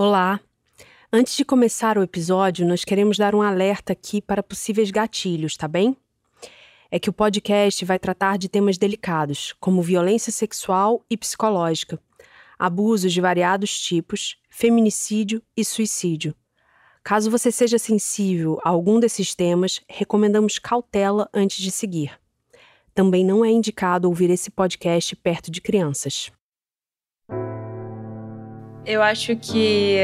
Olá! 0.00 0.38
Antes 1.12 1.36
de 1.36 1.44
começar 1.44 1.98
o 1.98 2.04
episódio, 2.04 2.64
nós 2.64 2.84
queremos 2.84 3.18
dar 3.18 3.34
um 3.34 3.42
alerta 3.42 3.92
aqui 3.92 4.22
para 4.22 4.44
possíveis 4.44 4.92
gatilhos, 4.92 5.56
tá 5.56 5.66
bem? 5.66 5.96
É 6.88 7.00
que 7.00 7.10
o 7.10 7.12
podcast 7.12 7.84
vai 7.84 7.98
tratar 7.98 8.38
de 8.38 8.48
temas 8.48 8.78
delicados, 8.78 9.56
como 9.58 9.82
violência 9.82 10.30
sexual 10.30 11.04
e 11.10 11.16
psicológica, 11.16 11.98
abusos 12.56 13.12
de 13.12 13.20
variados 13.20 13.76
tipos, 13.80 14.36
feminicídio 14.48 15.42
e 15.56 15.64
suicídio. 15.64 16.32
Caso 17.02 17.28
você 17.28 17.50
seja 17.50 17.76
sensível 17.76 18.60
a 18.62 18.68
algum 18.68 19.00
desses 19.00 19.34
temas, 19.34 19.80
recomendamos 19.88 20.60
cautela 20.60 21.28
antes 21.34 21.58
de 21.58 21.72
seguir. 21.72 22.16
Também 22.94 23.24
não 23.24 23.44
é 23.44 23.50
indicado 23.50 24.06
ouvir 24.06 24.30
esse 24.30 24.48
podcast 24.48 25.16
perto 25.16 25.50
de 25.50 25.60
crianças. 25.60 26.30
Eu 28.88 29.02
acho 29.02 29.36
que 29.36 29.98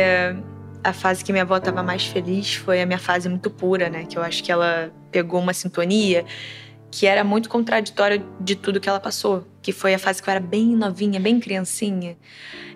a 0.84 0.92
fase 0.92 1.24
que 1.24 1.32
minha 1.32 1.42
avó 1.42 1.56
estava 1.56 1.82
mais 1.82 2.04
feliz 2.04 2.56
foi 2.56 2.82
a 2.82 2.86
minha 2.86 2.98
fase 2.98 3.30
muito 3.30 3.48
pura, 3.48 3.88
né? 3.88 4.04
Que 4.04 4.18
eu 4.18 4.22
acho 4.22 4.44
que 4.44 4.52
ela 4.52 4.92
pegou 5.10 5.40
uma 5.40 5.54
sintonia 5.54 6.22
que 6.90 7.06
era 7.06 7.24
muito 7.24 7.48
contraditória 7.48 8.22
de 8.38 8.54
tudo 8.54 8.78
que 8.78 8.86
ela 8.86 9.00
passou, 9.00 9.48
que 9.62 9.72
foi 9.72 9.94
a 9.94 9.98
fase 9.98 10.22
que 10.22 10.28
eu 10.28 10.32
era 10.32 10.40
bem 10.40 10.76
novinha, 10.76 11.18
bem 11.18 11.40
criancinha, 11.40 12.16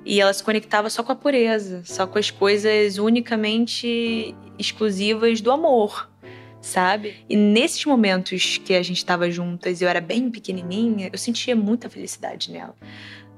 e 0.02 0.18
ela 0.18 0.32
se 0.32 0.42
conectava 0.42 0.88
só 0.88 1.02
com 1.02 1.12
a 1.12 1.14
pureza, 1.14 1.82
só 1.84 2.06
com 2.06 2.18
as 2.18 2.30
coisas 2.30 2.96
unicamente 2.96 4.34
exclusivas 4.58 5.42
do 5.42 5.52
amor, 5.52 6.10
sabe? 6.60 7.22
E 7.28 7.36
nesses 7.36 7.84
momentos 7.84 8.56
que 8.56 8.74
a 8.74 8.82
gente 8.82 8.96
estava 8.96 9.30
juntas 9.30 9.82
e 9.82 9.84
eu 9.84 9.88
era 9.90 10.00
bem 10.00 10.30
pequenininha, 10.30 11.10
eu 11.12 11.18
sentia 11.18 11.54
muita 11.54 11.90
felicidade 11.90 12.50
nela 12.50 12.74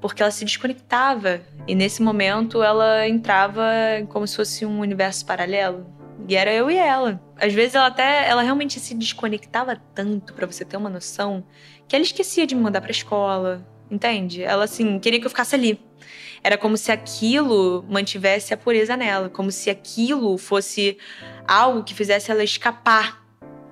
porque 0.01 0.21
ela 0.21 0.31
se 0.31 0.43
desconectava 0.43 1.41
e 1.67 1.75
nesse 1.75 2.01
momento 2.01 2.63
ela 2.63 3.07
entrava 3.07 3.63
como 4.09 4.27
se 4.27 4.35
fosse 4.35 4.65
um 4.65 4.79
universo 4.79 5.25
paralelo. 5.25 5.85
E 6.27 6.35
era 6.35 6.51
eu 6.51 6.69
e 6.69 6.75
ela. 6.75 7.21
Às 7.37 7.53
vezes 7.53 7.75
ela 7.75 7.87
até, 7.87 8.27
ela 8.27 8.41
realmente 8.41 8.79
se 8.79 8.93
desconectava 8.95 9.75
tanto, 9.93 10.33
para 10.33 10.45
você 10.45 10.65
ter 10.65 10.77
uma 10.77 10.89
noção, 10.89 11.45
que 11.87 11.95
ela 11.95 12.03
esquecia 12.03 12.47
de 12.47 12.55
me 12.55 12.61
mandar 12.61 12.81
para 12.81 12.91
escola, 12.91 13.65
entende? 13.89 14.43
Ela 14.43 14.63
assim 14.63 14.99
queria 14.99 15.19
que 15.19 15.25
eu 15.25 15.29
ficasse 15.29 15.55
ali. 15.55 15.79
Era 16.43 16.57
como 16.57 16.75
se 16.75 16.91
aquilo 16.91 17.85
mantivesse 17.87 18.53
a 18.53 18.57
pureza 18.57 18.97
nela, 18.97 19.29
como 19.29 19.51
se 19.51 19.69
aquilo 19.69 20.37
fosse 20.37 20.97
algo 21.47 21.83
que 21.83 21.93
fizesse 21.93 22.31
ela 22.31 22.43
escapar 22.43 23.21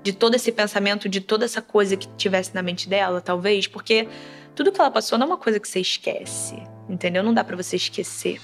de 0.03 0.13
todo 0.13 0.35
esse 0.35 0.51
pensamento, 0.51 1.09
de 1.09 1.19
toda 1.19 1.45
essa 1.45 1.61
coisa 1.61 1.97
que 1.97 2.07
tivesse 2.15 2.53
na 2.53 2.61
mente 2.61 2.87
dela, 2.87 3.21
talvez, 3.21 3.67
porque 3.67 4.07
tudo 4.59 4.73
que 4.73 4.81
ela 4.81 4.91
passou 4.91 5.17
não 5.17 5.25
é 5.25 5.29
uma 5.29 5.37
coisa 5.37 5.57
que 5.57 5.69
você 5.69 5.79
esquece, 5.79 6.61
entendeu? 6.89 7.23
Não 7.23 7.33
dá 7.33 7.45
para 7.45 7.55
você 7.55 7.77
esquecer. 7.77 8.41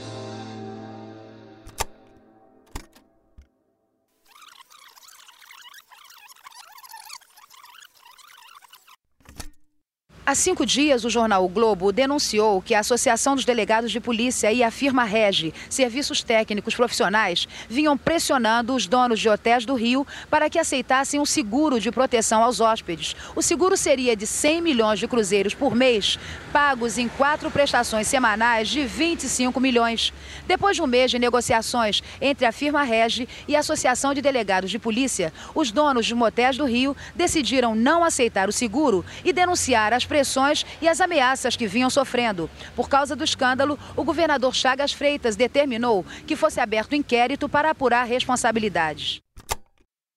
Há 10.28 10.34
cinco 10.34 10.66
dias, 10.66 11.06
o 11.06 11.10
jornal 11.10 11.46
o 11.46 11.48
Globo 11.48 11.92
denunciou 11.92 12.60
que 12.60 12.74
a 12.74 12.80
Associação 12.80 13.36
dos 13.36 13.46
Delegados 13.46 13.92
de 13.92 14.00
Polícia 14.00 14.52
e 14.52 14.64
a 14.64 14.72
firma 14.72 15.04
Regi, 15.04 15.54
serviços 15.70 16.24
técnicos 16.24 16.74
profissionais, 16.74 17.48
vinham 17.70 17.96
pressionando 17.96 18.74
os 18.74 18.88
donos 18.88 19.20
de 19.20 19.30
hotéis 19.30 19.68
do 19.68 19.76
Rio 19.76 20.06
para 20.28 20.50
que 20.50 20.58
aceitassem 20.58 21.20
um 21.20 21.28
seguro 21.28 21.80
de 21.80 21.92
proteção 21.92 22.42
aos 22.42 22.60
hóspedes. 22.60 23.16
O 23.36 23.42
seguro 23.44 23.78
seria 23.78 24.16
de 24.16 24.26
100 24.26 24.62
milhões 24.64 24.98
de 24.98 25.08
cruzeiros 25.08 25.54
por 25.54 25.76
mês, 25.76 26.18
pagos 26.52 26.98
em 26.98 27.08
quatro 27.08 27.52
prestações 27.52 28.08
semanais 28.08 28.68
de 28.68 28.84
25 28.84 29.60
milhões. 29.60 30.12
Depois 30.48 30.76
de 30.76 30.82
um 30.82 30.88
mês 30.88 31.12
de 31.12 31.20
negociações 31.20 32.02
entre 32.20 32.48
a 32.48 32.52
firma 32.52 32.82
Regi 32.82 33.30
e 33.48 33.56
a 33.56 33.60
Associação 33.60 34.12
de 34.12 34.24
Delegados 34.24 34.72
de 34.72 34.80
Polícia, 34.80 35.32
os 35.54 35.70
donos 35.70 36.04
de 36.04 36.16
motéis 36.16 36.58
do 36.58 36.66
Rio 36.66 36.98
decidiram 37.16 37.76
não 37.76 38.04
aceitar 38.04 38.50
o 38.50 38.52
seguro 38.52 39.06
e 39.24 39.32
denunciar 39.32 39.94
as 39.94 40.04
pressões 40.16 40.66
e 40.82 40.88
as 40.88 41.02
ameaças 41.02 41.58
que 41.58 41.68
vinham 41.68 41.90
sofrendo. 41.90 42.50
Por 42.74 42.88
causa 42.88 43.18
do 43.18 43.24
escândalo, 43.26 43.78
o 43.98 44.04
governador 44.06 44.56
Chagas 44.56 44.94
Freitas 44.94 45.36
determinou 45.36 46.06
que 46.26 46.38
fosse 46.38 46.62
aberto 46.62 46.96
inquérito 46.96 47.50
para 47.50 47.72
apurar 47.72 48.06
responsabilidades. 48.06 49.20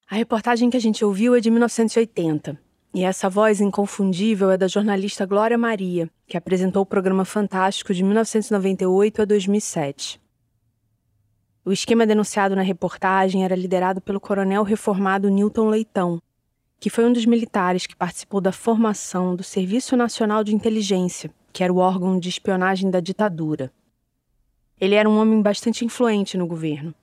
A 0.08 0.14
reportagem 0.14 0.70
que 0.70 0.76
a 0.76 0.80
gente 0.80 1.04
ouviu 1.04 1.34
é 1.34 1.40
de 1.40 1.50
1980. 1.50 2.56
E 2.94 3.02
essa 3.04 3.28
voz 3.28 3.60
inconfundível 3.60 4.52
é 4.52 4.56
da 4.56 4.68
jornalista 4.68 5.26
Glória 5.26 5.58
Maria, 5.58 6.08
que 6.28 6.36
apresentou 6.36 6.82
o 6.82 6.86
programa 6.86 7.24
Fantástico 7.24 7.92
de 7.92 8.04
1998 8.04 9.22
a 9.22 9.24
2007. 9.24 10.20
O 11.64 11.72
esquema 11.72 12.06
denunciado 12.06 12.54
na 12.54 12.62
reportagem 12.62 13.44
era 13.44 13.56
liderado 13.56 14.00
pelo 14.00 14.20
coronel 14.20 14.62
reformado 14.62 15.28
Newton 15.28 15.68
Leitão, 15.68 16.20
que 16.78 16.90
foi 16.90 17.04
um 17.04 17.12
dos 17.12 17.26
militares 17.26 17.86
que 17.86 17.96
participou 17.96 18.40
da 18.40 18.52
formação 18.52 19.34
do 19.34 19.42
Serviço 19.42 19.96
Nacional 19.96 20.44
de 20.44 20.54
Inteligência, 20.54 21.30
que 21.52 21.64
era 21.64 21.72
o 21.72 21.78
órgão 21.78 22.18
de 22.18 22.28
espionagem 22.28 22.90
da 22.90 23.00
ditadura. 23.00 23.72
Ele 24.80 24.94
era 24.94 25.08
um 25.08 25.18
homem 25.18 25.42
bastante 25.42 25.84
influente 25.84 26.38
no 26.38 26.46
governo 26.46 26.94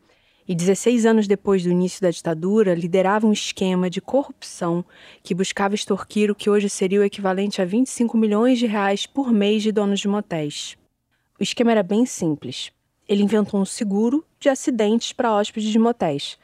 e 0.47 0.53
16 0.53 1.05
anos 1.05 1.27
depois 1.27 1.63
do 1.63 1.71
início 1.71 2.01
da 2.01 2.11
ditadura, 2.11 2.75
liderava 2.75 3.25
um 3.25 3.33
esquema 3.33 3.89
de 3.89 3.99
corrupção 3.99 4.85
que 5.23 5.33
buscava 5.33 5.73
extorquir 5.73 6.29
o 6.29 6.35
que 6.35 6.49
hoje 6.49 6.69
seria 6.69 6.99
o 6.99 7.03
equivalente 7.03 7.61
a 7.61 7.65
25 7.65 8.15
milhões 8.15 8.59
de 8.59 8.67
reais 8.67 9.07
por 9.07 9.31
mês 9.31 9.63
de 9.63 9.71
donos 9.71 9.99
de 9.99 10.07
motéis. 10.07 10.77
O 11.39 11.43
esquema 11.43 11.71
era 11.71 11.81
bem 11.81 12.05
simples. 12.05 12.71
Ele 13.07 13.23
inventou 13.23 13.59
um 13.59 13.65
seguro 13.65 14.23
de 14.39 14.47
acidentes 14.47 15.11
para 15.11 15.33
hóspedes 15.33 15.69
de 15.69 15.79
motéis. 15.79 16.37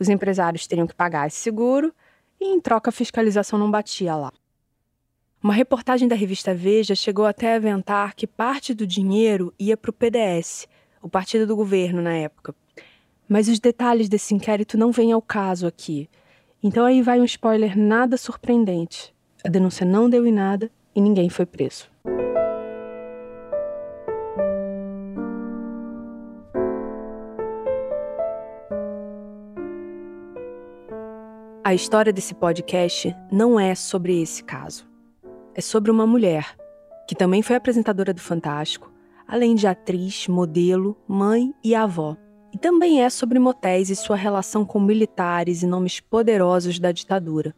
Os 0.00 0.08
empresários 0.08 0.66
teriam 0.66 0.86
que 0.86 0.94
pagar 0.94 1.28
esse 1.28 1.36
seguro 1.36 1.94
e 2.40 2.46
em 2.46 2.60
troca 2.60 2.90
a 2.90 2.92
fiscalização 2.92 3.58
não 3.58 3.70
batia 3.70 4.14
lá. 4.14 4.32
Uma 5.42 5.54
reportagem 5.54 6.08
da 6.08 6.16
revista 6.16 6.52
Veja 6.52 6.94
chegou 6.94 7.24
até 7.24 7.52
a 7.52 7.56
aventar 7.56 8.14
que 8.14 8.26
parte 8.26 8.74
do 8.74 8.86
dinheiro 8.86 9.54
ia 9.58 9.76
para 9.76 9.90
o 9.90 9.92
PDS, 9.92 10.66
o 11.00 11.08
partido 11.08 11.46
do 11.46 11.54
governo 11.54 12.02
na 12.02 12.12
época. 12.12 12.54
Mas 13.28 13.48
os 13.48 13.60
detalhes 13.60 14.08
desse 14.08 14.34
inquérito 14.34 14.76
não 14.76 14.90
vêm 14.90 15.12
ao 15.12 15.22
caso 15.22 15.66
aqui. 15.66 16.08
Então 16.62 16.84
aí 16.84 17.02
vai 17.02 17.20
um 17.20 17.24
spoiler 17.24 17.78
nada 17.78 18.16
surpreendente. 18.16 19.14
A 19.44 19.48
denúncia 19.48 19.86
não 19.86 20.10
deu 20.10 20.26
em 20.26 20.32
nada 20.32 20.70
e 20.94 21.00
ninguém 21.00 21.28
foi 21.28 21.46
preso. 21.46 21.88
A 31.68 31.74
história 31.74 32.14
desse 32.14 32.32
podcast 32.32 33.14
não 33.30 33.60
é 33.60 33.74
sobre 33.74 34.22
esse 34.22 34.42
caso. 34.42 34.88
É 35.54 35.60
sobre 35.60 35.90
uma 35.90 36.06
mulher 36.06 36.56
que 37.06 37.14
também 37.14 37.42
foi 37.42 37.56
apresentadora 37.56 38.14
do 38.14 38.22
Fantástico, 38.22 38.90
além 39.26 39.54
de 39.54 39.66
atriz, 39.66 40.28
modelo, 40.28 40.96
mãe 41.06 41.52
e 41.62 41.74
avó. 41.74 42.16
E 42.54 42.56
também 42.56 43.02
é 43.04 43.10
sobre 43.10 43.38
motéis 43.38 43.90
e 43.90 43.96
sua 43.96 44.16
relação 44.16 44.64
com 44.64 44.80
militares 44.80 45.62
e 45.62 45.66
nomes 45.66 46.00
poderosos 46.00 46.78
da 46.78 46.90
ditadura. 46.90 47.54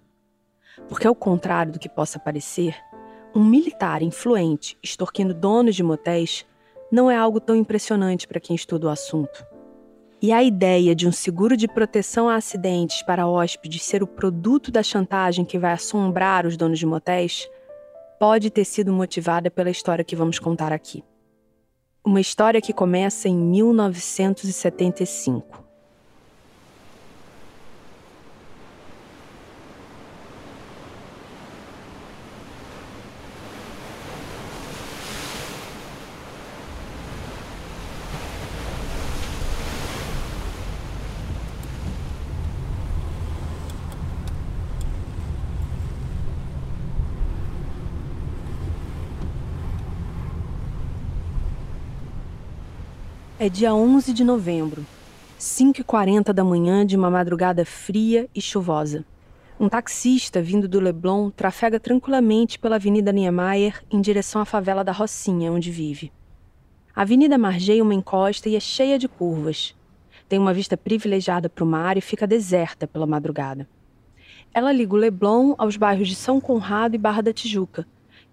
Porque, 0.88 1.06
ao 1.06 1.14
contrário 1.14 1.70
do 1.70 1.78
que 1.78 1.88
possa 1.88 2.18
parecer, 2.18 2.74
um 3.32 3.44
militar 3.44 4.02
influente 4.02 4.76
extorquindo 4.82 5.32
donos 5.32 5.76
de 5.76 5.84
motéis 5.84 6.44
não 6.90 7.08
é 7.08 7.16
algo 7.16 7.38
tão 7.38 7.54
impressionante 7.54 8.26
para 8.26 8.40
quem 8.40 8.56
estuda 8.56 8.88
o 8.88 8.90
assunto. 8.90 9.46
E 10.22 10.32
a 10.32 10.42
ideia 10.42 10.94
de 10.94 11.08
um 11.08 11.12
seguro 11.12 11.56
de 11.56 11.66
proteção 11.66 12.28
a 12.28 12.34
acidentes 12.34 13.00
para 13.02 13.26
hóspedes 13.26 13.82
ser 13.82 14.02
o 14.02 14.06
produto 14.06 14.70
da 14.70 14.82
chantagem 14.82 15.46
que 15.46 15.58
vai 15.58 15.72
assombrar 15.72 16.46
os 16.46 16.58
donos 16.58 16.78
de 16.78 16.84
motéis 16.84 17.48
pode 18.18 18.50
ter 18.50 18.66
sido 18.66 18.92
motivada 18.92 19.50
pela 19.50 19.70
história 19.70 20.04
que 20.04 20.14
vamos 20.14 20.38
contar 20.38 20.74
aqui. 20.74 21.02
Uma 22.04 22.20
história 22.20 22.60
que 22.60 22.74
começa 22.74 23.30
em 23.30 23.34
1975. 23.34 25.69
É 53.42 53.48
dia 53.48 53.74
11 53.74 54.12
de 54.12 54.22
novembro, 54.22 54.84
5h40 55.38 56.30
da 56.30 56.44
manhã 56.44 56.84
de 56.84 56.94
uma 56.94 57.08
madrugada 57.08 57.64
fria 57.64 58.28
e 58.34 58.40
chuvosa. 58.42 59.02
Um 59.58 59.66
taxista 59.66 60.42
vindo 60.42 60.68
do 60.68 60.78
Leblon 60.78 61.30
trafega 61.30 61.80
tranquilamente 61.80 62.58
pela 62.58 62.76
Avenida 62.76 63.10
Niemeyer 63.10 63.82
em 63.90 63.98
direção 63.98 64.42
à 64.42 64.44
favela 64.44 64.84
da 64.84 64.92
Rocinha, 64.92 65.50
onde 65.50 65.70
vive. 65.70 66.12
A 66.94 67.00
Avenida 67.00 67.38
margeia 67.38 67.82
uma 67.82 67.94
encosta 67.94 68.46
e 68.46 68.56
é 68.56 68.60
cheia 68.60 68.98
de 68.98 69.08
curvas. 69.08 69.74
Tem 70.28 70.38
uma 70.38 70.52
vista 70.52 70.76
privilegiada 70.76 71.48
para 71.48 71.64
o 71.64 71.66
mar 71.66 71.96
e 71.96 72.02
fica 72.02 72.26
deserta 72.26 72.86
pela 72.86 73.06
madrugada. 73.06 73.66
Ela 74.52 74.70
liga 74.70 74.92
o 74.92 74.98
Leblon 74.98 75.54
aos 75.56 75.78
bairros 75.78 76.08
de 76.08 76.14
São 76.14 76.42
Conrado 76.42 76.94
e 76.94 76.98
Barra 76.98 77.22
da 77.22 77.32
Tijuca, 77.32 77.86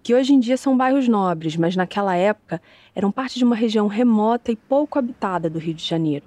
que 0.08 0.14
hoje 0.14 0.32
em 0.32 0.40
dia 0.40 0.56
são 0.56 0.74
bairros 0.74 1.06
nobres, 1.06 1.54
mas 1.54 1.76
naquela 1.76 2.16
época 2.16 2.62
eram 2.94 3.12
parte 3.12 3.38
de 3.38 3.44
uma 3.44 3.54
região 3.54 3.86
remota 3.86 4.50
e 4.50 4.56
pouco 4.56 4.98
habitada 4.98 5.50
do 5.50 5.58
Rio 5.58 5.74
de 5.74 5.84
Janeiro. 5.84 6.24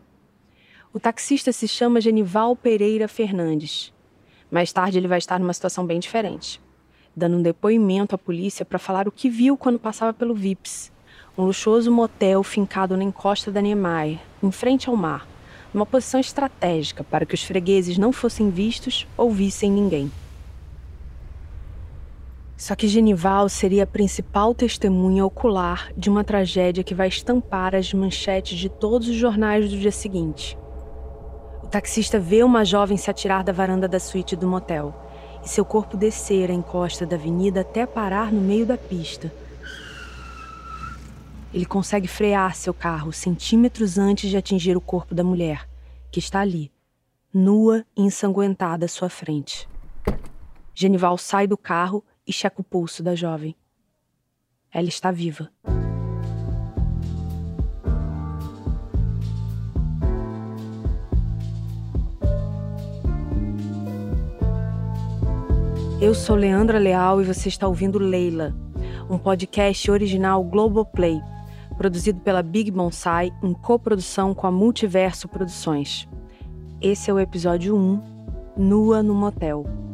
O 0.93 0.99
taxista 0.99 1.51
se 1.51 1.67
chama 1.67 1.99
Genival 1.99 2.55
Pereira 2.55 3.07
Fernandes. 3.07 3.91
Mais 4.51 4.71
tarde 4.71 4.99
ele 4.99 5.07
vai 5.07 5.17
estar 5.17 5.39
numa 5.39 5.51
situação 5.51 5.83
bem 5.83 5.99
diferente, 5.99 6.61
dando 7.15 7.37
um 7.37 7.41
depoimento 7.41 8.13
à 8.13 8.19
polícia 8.19 8.63
para 8.63 8.77
falar 8.77 9.07
o 9.07 9.11
que 9.11 9.31
viu 9.31 9.57
quando 9.57 9.79
passava 9.79 10.13
pelo 10.13 10.35
Vips, 10.35 10.91
um 11.35 11.45
luxuoso 11.45 11.91
motel 11.91 12.43
fincado 12.43 12.95
na 12.95 13.03
encosta 13.03 13.51
da 13.51 13.63
Niemeyer, 13.63 14.19
em 14.43 14.51
frente 14.51 14.89
ao 14.89 14.95
mar, 14.95 15.27
numa 15.73 15.87
posição 15.87 16.19
estratégica 16.19 17.03
para 17.03 17.25
que 17.25 17.33
os 17.33 17.41
fregueses 17.41 17.97
não 17.97 18.13
fossem 18.13 18.51
vistos 18.51 19.07
ou 19.17 19.31
vissem 19.31 19.71
ninguém. 19.71 20.11
Só 22.61 22.75
que 22.75 22.87
Genival 22.87 23.49
seria 23.49 23.85
a 23.85 23.87
principal 23.87 24.53
testemunha 24.53 25.25
ocular 25.25 25.91
de 25.97 26.11
uma 26.11 26.23
tragédia 26.23 26.83
que 26.83 26.93
vai 26.93 27.07
estampar 27.07 27.73
as 27.73 27.91
manchetes 27.91 28.59
de 28.59 28.69
todos 28.69 29.07
os 29.07 29.15
jornais 29.15 29.67
do 29.67 29.75
dia 29.75 29.91
seguinte. 29.91 30.55
O 31.63 31.65
taxista 31.65 32.19
vê 32.19 32.43
uma 32.43 32.63
jovem 32.63 32.97
se 32.97 33.09
atirar 33.09 33.43
da 33.43 33.51
varanda 33.51 33.87
da 33.87 33.99
suíte 33.99 34.35
do 34.35 34.45
motel 34.45 34.93
e 35.43 35.49
seu 35.49 35.65
corpo 35.65 35.97
descer 35.97 36.51
a 36.51 36.53
encosta 36.53 37.03
da 37.03 37.15
avenida 37.15 37.61
até 37.61 37.87
parar 37.87 38.31
no 38.31 38.39
meio 38.39 38.63
da 38.63 38.77
pista, 38.77 39.33
ele 41.51 41.65
consegue 41.65 42.07
frear 42.07 42.55
seu 42.55 42.75
carro 42.75 43.11
centímetros 43.11 43.97
antes 43.97 44.29
de 44.29 44.37
atingir 44.37 44.77
o 44.77 44.81
corpo 44.81 45.15
da 45.15 45.23
mulher, 45.23 45.67
que 46.11 46.19
está 46.19 46.41
ali, 46.41 46.71
nua 47.33 47.83
e 47.97 48.03
ensanguentada 48.03 48.85
à 48.85 48.87
sua 48.87 49.09
frente. 49.09 49.67
Genival 50.75 51.17
sai 51.17 51.47
do 51.47 51.57
carro 51.57 52.03
e 52.31 52.33
checa 52.33 52.61
o 52.61 52.63
pulso 52.63 53.03
da 53.03 53.13
jovem. 53.13 53.53
Ela 54.73 54.87
está 54.87 55.11
viva. 55.11 55.51
Eu 65.99 66.15
sou 66.15 66.37
Leandra 66.37 66.79
Leal 66.79 67.21
e 67.21 67.25
você 67.25 67.49
está 67.49 67.67
ouvindo 67.67 67.99
Leila, 67.99 68.55
um 69.09 69.19
podcast 69.19 69.91
original 69.91 70.41
Globoplay 70.43 71.21
produzido 71.77 72.21
pela 72.21 72.41
Big 72.41 72.71
Bonsai 72.71 73.31
em 73.43 73.53
coprodução 73.53 74.33
com 74.33 74.47
a 74.47 74.51
Multiverso 74.51 75.27
Produções. 75.27 76.07
Esse 76.79 77.11
é 77.11 77.13
o 77.13 77.19
episódio 77.19 77.75
1, 77.75 78.01
Nua 78.57 79.03
no 79.03 79.13
Motel. 79.13 79.90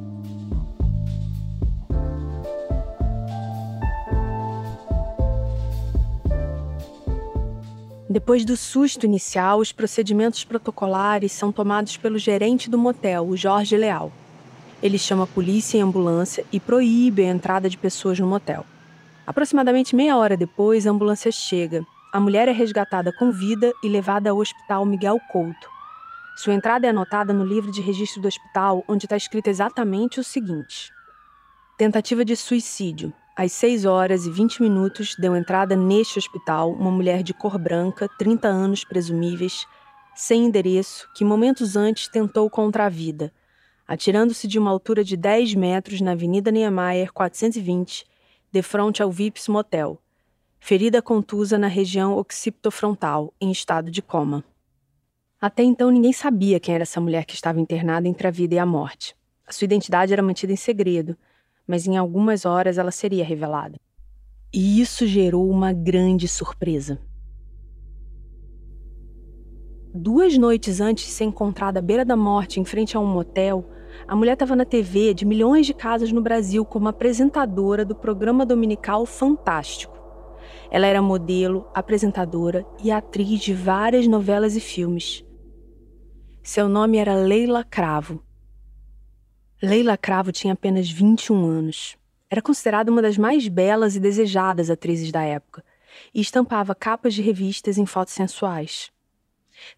Depois 8.10 8.46
do 8.46 8.56
susto 8.56 9.06
inicial, 9.06 9.60
os 9.60 9.74
procedimentos 9.74 10.46
protocolares 10.46 11.34
são 11.34 11.52
tomados 11.52 11.98
pelo 11.98 12.18
gerente 12.18 12.70
do 12.70 12.78
motel, 12.78 13.28
o 13.28 13.36
Jorge 13.36 13.76
Leal. 13.76 14.14
Ele 14.82 14.98
chama 14.98 15.26
a 15.26 15.28
polícia 15.28 15.78
e 15.78 15.82
ambulância 15.82 16.46
e 16.50 16.58
proíbe 16.58 17.26
a 17.26 17.30
entrada 17.30 17.70
de 17.70 17.78
pessoas 17.78 18.18
no 18.18 18.26
motel. 18.26 18.66
Aproximadamente 19.26 19.94
meia 19.94 20.16
hora 20.16 20.38
depois, 20.38 20.88
a 20.88 20.92
ambulância 20.92 21.34
chega. 21.34 21.86
A 22.14 22.20
mulher 22.20 22.48
é 22.48 22.54
resgatada 22.54 23.12
com 23.12 23.30
vida 23.30 23.74
e 23.84 23.90
levada 23.90 24.30
ao 24.30 24.38
Hospital 24.38 24.86
Miguel 24.86 25.20
Couto. 25.30 25.68
Sua 26.38 26.54
entrada 26.54 26.88
é 26.88 26.92
anotada 26.92 27.34
no 27.34 27.44
livro 27.44 27.72
de 27.72 27.82
registro 27.82 28.22
do 28.22 28.28
hospital, 28.30 28.86
onde 28.88 29.06
está 29.06 29.18
escrito 29.18 29.48
exatamente 29.48 30.18
o 30.18 30.24
seguinte: 30.24 30.94
Tentativa 31.78 32.24
de 32.24 32.38
suicídio. 32.38 33.12
Às 33.38 33.52
6 33.52 33.86
horas 33.86 34.26
e 34.26 34.32
20 34.32 34.64
minutos 34.64 35.16
deu 35.16 35.36
entrada 35.36 35.76
neste 35.76 36.18
hospital 36.18 36.72
uma 36.72 36.90
mulher 36.90 37.22
de 37.22 37.36
cor 37.36 37.60
branca, 37.60 38.10
30 38.18 38.48
anos 38.48 38.84
presumíveis, 38.84 39.68
sem 40.16 40.46
endereço, 40.46 41.08
que 41.14 41.24
momentos 41.24 41.76
antes 41.76 42.08
tentou 42.08 42.50
contra 42.50 42.88
a 42.88 42.90
vida, 42.90 43.32
atirando-se 43.88 44.48
de 44.48 44.58
uma 44.58 44.72
altura 44.72 45.04
de 45.04 45.16
10 45.16 45.54
metros 45.54 46.02
na 46.02 46.14
Avenida 46.14 46.50
Niemeyer 46.50 47.14
420 47.14 48.08
de 48.52 48.62
frente 48.64 49.04
ao 49.04 49.12
Vips 49.12 49.48
Motel, 49.48 50.02
ferida 50.60 51.00
contusa 51.00 51.60
na 51.60 51.68
região 51.68 52.18
occipitofrontal, 52.18 53.32
em 53.40 53.52
estado 53.52 53.92
de 53.92 54.02
coma. 54.02 54.44
Até 55.40 55.62
então 55.62 55.92
ninguém 55.92 56.12
sabia 56.12 56.60
quem 56.60 56.74
era 56.74 56.82
essa 56.82 57.00
mulher 57.00 57.24
que 57.24 57.36
estava 57.36 57.62
internada 57.62 58.08
entre 58.08 58.28
a 58.28 58.32
vida 58.32 58.56
e 58.56 58.60
a 58.60 58.66
morte. 58.66 59.16
A 59.46 59.52
sua 59.52 59.66
identidade 59.66 60.12
era 60.12 60.24
mantida 60.24 60.52
em 60.52 60.56
segredo, 60.56 61.16
mas 61.68 61.86
em 61.86 61.98
algumas 61.98 62.46
horas 62.46 62.78
ela 62.78 62.92
seria 62.92 63.26
revelada. 63.26 63.78
E 64.54 64.80
isso 64.80 65.06
gerou 65.06 65.50
uma 65.50 65.74
grande 65.74 66.28
surpresa. 66.28 67.00
Duas 69.94 70.38
noites 70.38 70.80
antes 70.80 71.06
de 71.06 71.12
ser 71.12 71.26
encontrada 71.26 71.80
à 71.80 71.82
beira 71.82 72.06
da 72.06 72.16
morte 72.16 72.60
em 72.60 72.66
frente 72.66 72.96
a 72.96 73.00
um 73.00 73.06
motel, 73.06 73.68
a 74.08 74.16
mulher 74.16 74.34
estava 74.34 74.56
na 74.56 74.64
TV 74.64 75.14
de 75.14 75.26
milhões 75.26 75.66
de 75.66 75.74
casas 75.74 76.12
no 76.12 76.22
Brasil 76.22 76.64
como 76.64 76.88
apresentadora 76.88 77.84
do 77.84 77.96
programa 77.96 78.46
dominical 78.46 79.06
Fantástico. 79.06 79.98
Ela 80.70 80.88
era 80.88 81.02
modelo, 81.02 81.68
apresentadora 81.74 82.66
e 82.84 82.92
atriz 82.92 83.40
de 83.40 83.54
várias 83.54 84.08
novelas 84.08 84.56
e 84.56 84.60
filmes. 84.60 85.26
Seu 86.44 86.70
nome 86.70 86.98
era 86.98 87.16
Leila 87.16 87.64
Cravo. 87.64 88.22
Leila 89.60 89.98
Cravo 89.98 90.32
tinha 90.32 90.54
apenas 90.54 90.88
21 90.88 91.44
anos. 91.44 91.98
Era 92.30 92.44
considerada 92.44 92.92
uma 92.92 93.02
das 93.02 93.18
mais 93.18 93.48
belas 93.48 93.96
e 93.96 94.00
desejadas 94.00 94.70
atrizes 94.70 95.12
da 95.12 95.24
época 95.24 95.66
e 96.14 96.22
estampava 96.22 96.76
capas 96.76 97.16
de 97.16 97.24
revistas 97.24 97.80
em 97.80 97.86
fotos 97.86 98.14
sensuais. 98.14 98.92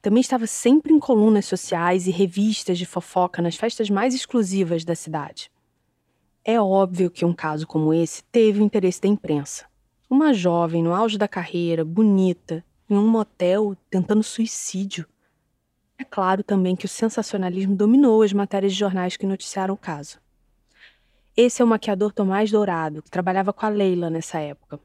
Também 0.02 0.20
estava 0.20 0.46
sempre 0.46 0.92
em 0.92 1.00
colunas 1.00 1.46
sociais 1.46 2.08
e 2.08 2.12
revistas 2.12 2.78
de 2.78 2.86
fofoca 2.86 3.42
nas 3.42 3.56
festas 3.56 3.90
mais 3.90 4.14
exclusivas 4.14 4.84
da 4.84 4.96
cidade. 4.96 5.50
É 6.44 6.60
óbvio 6.60 7.10
que 7.10 7.24
um 7.24 7.31
caso 7.34 7.66
como 7.66 7.94
esse 7.94 8.22
teve 8.26 8.60
o 8.60 8.66
interesse 8.66 9.00
da 9.00 9.08
imprensa. 9.08 9.66
Uma 10.10 10.34
jovem 10.34 10.84
no 10.84 10.94
auge 10.94 11.18
da 11.18 11.28
carreira, 11.28 11.86
bonita, 11.86 12.66
em 12.90 12.98
um 12.98 13.08
motel, 13.08 13.78
tentando 13.90 14.24
suicídio. 14.24 15.08
É 16.00 16.06
claro 16.06 16.42
também 16.44 16.78
que 16.78 16.85
o 16.85 16.90
sensacionalismo 16.90 17.76
dominou 17.76 18.24
as 18.24 18.31
matérias 18.31 18.71
de 18.71 18.80
jornais 18.80 19.18
que 19.18 19.26
noticiaram 19.26 19.74
o 19.74 19.78
caso. 19.78 20.18
Esse 21.35 21.62
é 21.62 21.66
o 21.66 21.68
maquiador 21.68 22.14
Tomás 22.14 22.50
Dourado, 22.50 23.04
que 23.04 23.12
trabalhava 23.12 23.52
com 23.52 23.66
a 23.66 23.69
Leila 23.69 24.09
nessa 24.09 24.40
época. 24.40 24.80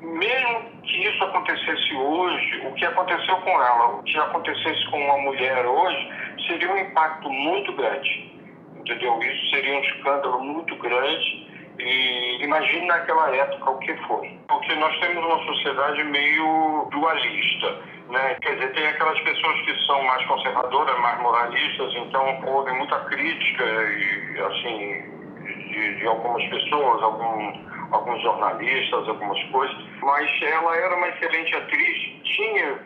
Mesmo 0.00 0.82
que 0.82 1.08
isso 1.08 1.22
acontecesse 1.22 1.94
hoje, 1.94 2.66
o 2.66 2.74
que 2.74 2.84
aconteceu 2.84 3.36
com 3.42 3.50
ela, 3.50 3.98
o 3.98 4.02
que 4.02 4.18
acontecesse 4.18 4.90
com 4.90 4.98
uma 4.98 5.18
mulher 5.18 5.64
hoje, 5.64 6.08
seria 6.48 6.72
um 6.72 6.78
impacto 6.78 7.30
muito 7.30 7.72
grande. 7.74 8.32
Entendeu? 8.76 9.20
Isso 9.20 9.50
seria 9.50 9.78
um 9.78 9.80
escândalo 9.82 10.42
muito 10.42 10.76
grande. 10.76 11.48
E 11.78 12.42
imagine 12.42 12.86
naquela 12.86 13.34
época 13.34 13.70
o 13.70 13.78
que 13.78 13.94
foi. 14.08 14.36
Porque 14.48 14.74
nós 14.74 14.98
temos 14.98 15.24
uma 15.24 15.44
sociedade 15.44 16.02
meio 16.04 16.88
dualista. 16.90 17.99
Né? 18.10 18.34
Quer 18.42 18.54
dizer, 18.54 18.72
tem 18.72 18.86
aquelas 18.86 19.20
pessoas 19.20 19.60
que 19.62 19.86
são 19.86 20.02
mais 20.02 20.26
conservadoras, 20.26 20.98
mais 20.98 21.20
moralistas, 21.22 21.94
então 21.94 22.44
houve 22.44 22.72
muita 22.72 22.98
crítica 23.04 23.64
e, 23.64 24.40
assim, 24.40 25.20
de, 25.44 25.94
de 25.96 26.06
algumas 26.06 26.44
pessoas, 26.48 27.02
algum, 27.02 27.92
alguns 27.92 28.20
jornalistas, 28.22 29.08
algumas 29.08 29.40
coisas, 29.50 29.76
mas 30.02 30.42
ela 30.42 30.76
era 30.76 30.96
uma 30.96 31.08
excelente 31.08 31.54
atriz, 31.54 32.22
tinha 32.24 32.78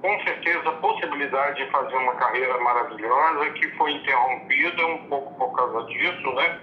com 0.00 0.20
certeza 0.24 0.68
a 0.68 0.72
possibilidade 0.72 1.64
de 1.64 1.70
fazer 1.70 1.96
uma 1.96 2.14
carreira 2.14 2.58
maravilhosa 2.60 3.50
que 3.50 3.68
foi 3.76 3.92
interrompida 3.92 4.86
um 4.86 5.08
pouco 5.08 5.34
por 5.34 5.54
causa 5.54 5.86
disso, 5.88 6.32
né? 6.32 6.60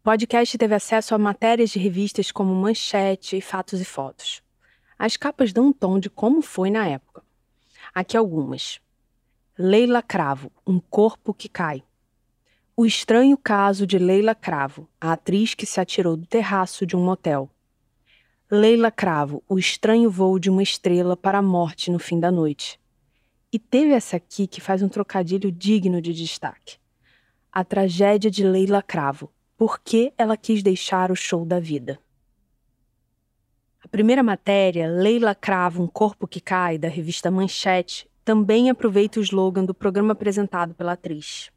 O 0.00 0.04
podcast 0.04 0.56
teve 0.56 0.74
acesso 0.74 1.14
a 1.14 1.18
matérias 1.18 1.70
de 1.70 1.78
revistas 1.78 2.32
como 2.32 2.54
Manchete, 2.54 3.40
Fatos 3.40 3.80
e 3.80 3.84
Fotos. 3.84 4.42
As 5.02 5.16
capas 5.16 5.50
dão 5.50 5.68
um 5.68 5.72
tom 5.72 5.98
de 5.98 6.10
como 6.10 6.42
foi 6.42 6.70
na 6.70 6.86
época. 6.86 7.22
Aqui 7.94 8.18
algumas. 8.18 8.82
Leila 9.58 10.02
Cravo, 10.02 10.52
um 10.66 10.78
corpo 10.78 11.32
que 11.32 11.48
cai. 11.48 11.82
O 12.76 12.84
estranho 12.84 13.38
caso 13.38 13.86
de 13.86 13.98
Leila 13.98 14.34
Cravo, 14.34 14.86
a 15.00 15.12
atriz 15.12 15.54
que 15.54 15.64
se 15.64 15.80
atirou 15.80 16.18
do 16.18 16.26
terraço 16.26 16.84
de 16.84 16.94
um 16.96 17.02
motel. 17.02 17.48
Leila 18.50 18.90
Cravo, 18.90 19.42
o 19.48 19.58
estranho 19.58 20.10
voo 20.10 20.38
de 20.38 20.50
uma 20.50 20.62
estrela 20.62 21.16
para 21.16 21.38
a 21.38 21.42
morte 21.42 21.90
no 21.90 21.98
fim 21.98 22.20
da 22.20 22.30
noite. 22.30 22.78
E 23.50 23.58
teve 23.58 23.94
essa 23.94 24.16
aqui 24.16 24.46
que 24.46 24.60
faz 24.60 24.82
um 24.82 24.88
trocadilho 24.90 25.50
digno 25.50 26.02
de 26.02 26.12
destaque. 26.12 26.76
A 27.50 27.64
tragédia 27.64 28.30
de 28.30 28.44
Leila 28.44 28.82
Cravo. 28.82 29.32
Por 29.56 29.80
que 29.80 30.12
ela 30.18 30.36
quis 30.36 30.62
deixar 30.62 31.10
o 31.10 31.16
show 31.16 31.46
da 31.46 31.58
vida? 31.58 31.98
Primeira 33.90 34.22
matéria, 34.22 34.88
Leila 34.88 35.34
crava 35.34 35.82
um 35.82 35.86
corpo 35.86 36.26
que 36.26 36.40
cai, 36.40 36.78
da 36.78 36.88
revista 36.88 37.30
Manchete, 37.30 38.08
também 38.24 38.70
aproveita 38.70 39.18
o 39.18 39.22
slogan 39.22 39.64
do 39.64 39.74
programa 39.74 40.12
apresentado 40.12 40.74
pela 40.74 40.92
atriz. 40.92 41.50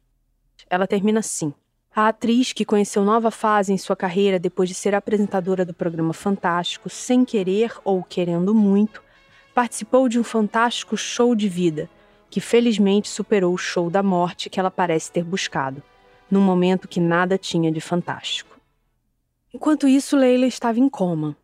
Ela 0.68 0.86
termina 0.86 1.20
assim. 1.20 1.54
A 1.94 2.08
atriz, 2.08 2.52
que 2.52 2.64
conheceu 2.64 3.04
nova 3.04 3.30
fase 3.30 3.72
em 3.72 3.78
sua 3.78 3.94
carreira 3.94 4.38
depois 4.38 4.68
de 4.68 4.74
ser 4.74 4.94
apresentadora 4.96 5.64
do 5.64 5.72
programa 5.72 6.12
Fantástico, 6.12 6.90
sem 6.90 7.24
querer 7.24 7.72
ou 7.84 8.02
querendo 8.02 8.52
muito, 8.52 9.00
participou 9.54 10.08
de 10.08 10.18
um 10.18 10.24
fantástico 10.24 10.96
show 10.96 11.36
de 11.36 11.48
vida, 11.48 11.88
que 12.28 12.40
felizmente 12.40 13.08
superou 13.08 13.54
o 13.54 13.58
show 13.58 13.88
da 13.88 14.02
morte 14.02 14.50
que 14.50 14.58
ela 14.58 14.72
parece 14.72 15.12
ter 15.12 15.22
buscado, 15.22 15.80
num 16.28 16.40
momento 16.40 16.88
que 16.88 16.98
nada 16.98 17.38
tinha 17.38 17.70
de 17.70 17.80
fantástico. 17.80 18.58
Enquanto 19.52 19.86
isso, 19.86 20.16
Leila 20.16 20.46
estava 20.46 20.80
em 20.80 20.88
coma, 20.88 21.36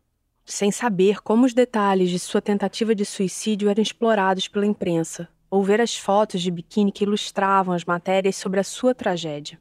sem 0.45 0.71
saber 0.71 1.21
como 1.21 1.45
os 1.45 1.53
detalhes 1.53 2.09
de 2.09 2.19
sua 2.19 2.41
tentativa 2.41 2.93
de 2.93 3.05
suicídio 3.05 3.69
eram 3.69 3.81
explorados 3.81 4.47
pela 4.47 4.65
imprensa, 4.65 5.27
ou 5.49 5.63
ver 5.63 5.81
as 5.81 5.97
fotos 5.97 6.41
de 6.41 6.49
biquíni 6.49 6.91
que 6.91 7.03
ilustravam 7.03 7.73
as 7.73 7.85
matérias 7.85 8.35
sobre 8.35 8.59
a 8.59 8.63
sua 8.63 8.95
tragédia. 8.95 9.59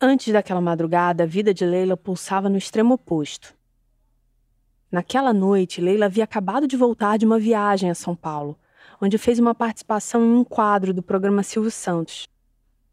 Antes 0.00 0.32
daquela 0.32 0.60
madrugada, 0.60 1.24
a 1.24 1.26
vida 1.26 1.52
de 1.52 1.64
Leila 1.64 1.96
pulsava 1.96 2.48
no 2.48 2.56
extremo 2.56 2.94
oposto. 2.94 3.54
Naquela 4.92 5.32
noite, 5.32 5.80
Leila 5.80 6.06
havia 6.06 6.24
acabado 6.24 6.66
de 6.66 6.76
voltar 6.76 7.18
de 7.18 7.26
uma 7.26 7.38
viagem 7.38 7.90
a 7.90 7.94
São 7.94 8.14
Paulo, 8.14 8.56
onde 9.00 9.18
fez 9.18 9.38
uma 9.38 9.54
participação 9.54 10.24
em 10.24 10.34
um 10.34 10.44
quadro 10.44 10.94
do 10.94 11.02
programa 11.02 11.42
Silvio 11.42 11.70
Santos. 11.70 12.28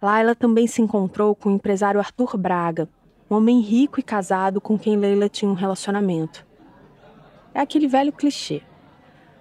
Lá 0.01 0.19
ela 0.19 0.35
também 0.35 0.67
se 0.67 0.81
encontrou 0.81 1.35
com 1.35 1.49
o 1.49 1.55
empresário 1.55 1.99
Arthur 1.99 2.37
Braga, 2.37 2.89
um 3.29 3.35
homem 3.35 3.59
rico 3.59 3.99
e 3.99 4.03
casado 4.03 4.59
com 4.59 4.77
quem 4.77 4.97
Leila 4.97 5.29
tinha 5.29 5.49
um 5.49 5.55
relacionamento. 5.55 6.45
É 7.55 7.61
aquele 7.61 7.87
velho 7.87 8.11
clichê. 8.11 8.61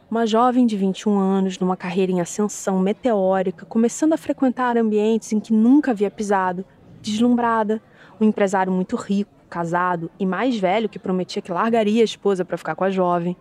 Uma 0.09 0.25
jovem 0.25 0.67
de 0.67 0.77
21 0.77 1.19
anos, 1.19 1.59
numa 1.59 1.77
carreira 1.77 2.13
em 2.13 2.21
ascensão 2.21 2.79
meteórica, 2.79 3.67
começando 3.67 4.13
a 4.13 4.17
frequentar 4.17 4.79
ambientes 4.79 5.33
em 5.33 5.41
que 5.41 5.53
nunca 5.53 5.91
havia 5.91 6.09
pisado, 6.13 6.65
deslumbrada, 7.03 7.83
um 8.21 8.25
empresário 8.25 8.73
muito 8.73 8.95
rico, 8.95 9.33
casado 9.51 10.13
e 10.17 10.25
mais 10.25 10.57
velho 10.57 10.89
que 10.89 10.97
prometia 10.97 11.43
que 11.43 11.51
largaria 11.51 12.03
a 12.03 12.05
esposa 12.05 12.45
para 12.45 12.57
ficar 12.57 12.77
com 12.77 12.85
a 12.85 12.91
jovem. 12.91 13.37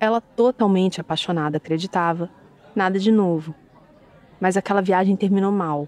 Ela 0.00 0.22
totalmente 0.22 0.98
apaixonada 0.98 1.58
acreditava. 1.58 2.30
Nada 2.74 2.98
de 2.98 3.12
novo. 3.12 3.54
Mas 4.40 4.56
aquela 4.56 4.80
viagem 4.80 5.14
terminou 5.14 5.52
mal. 5.52 5.86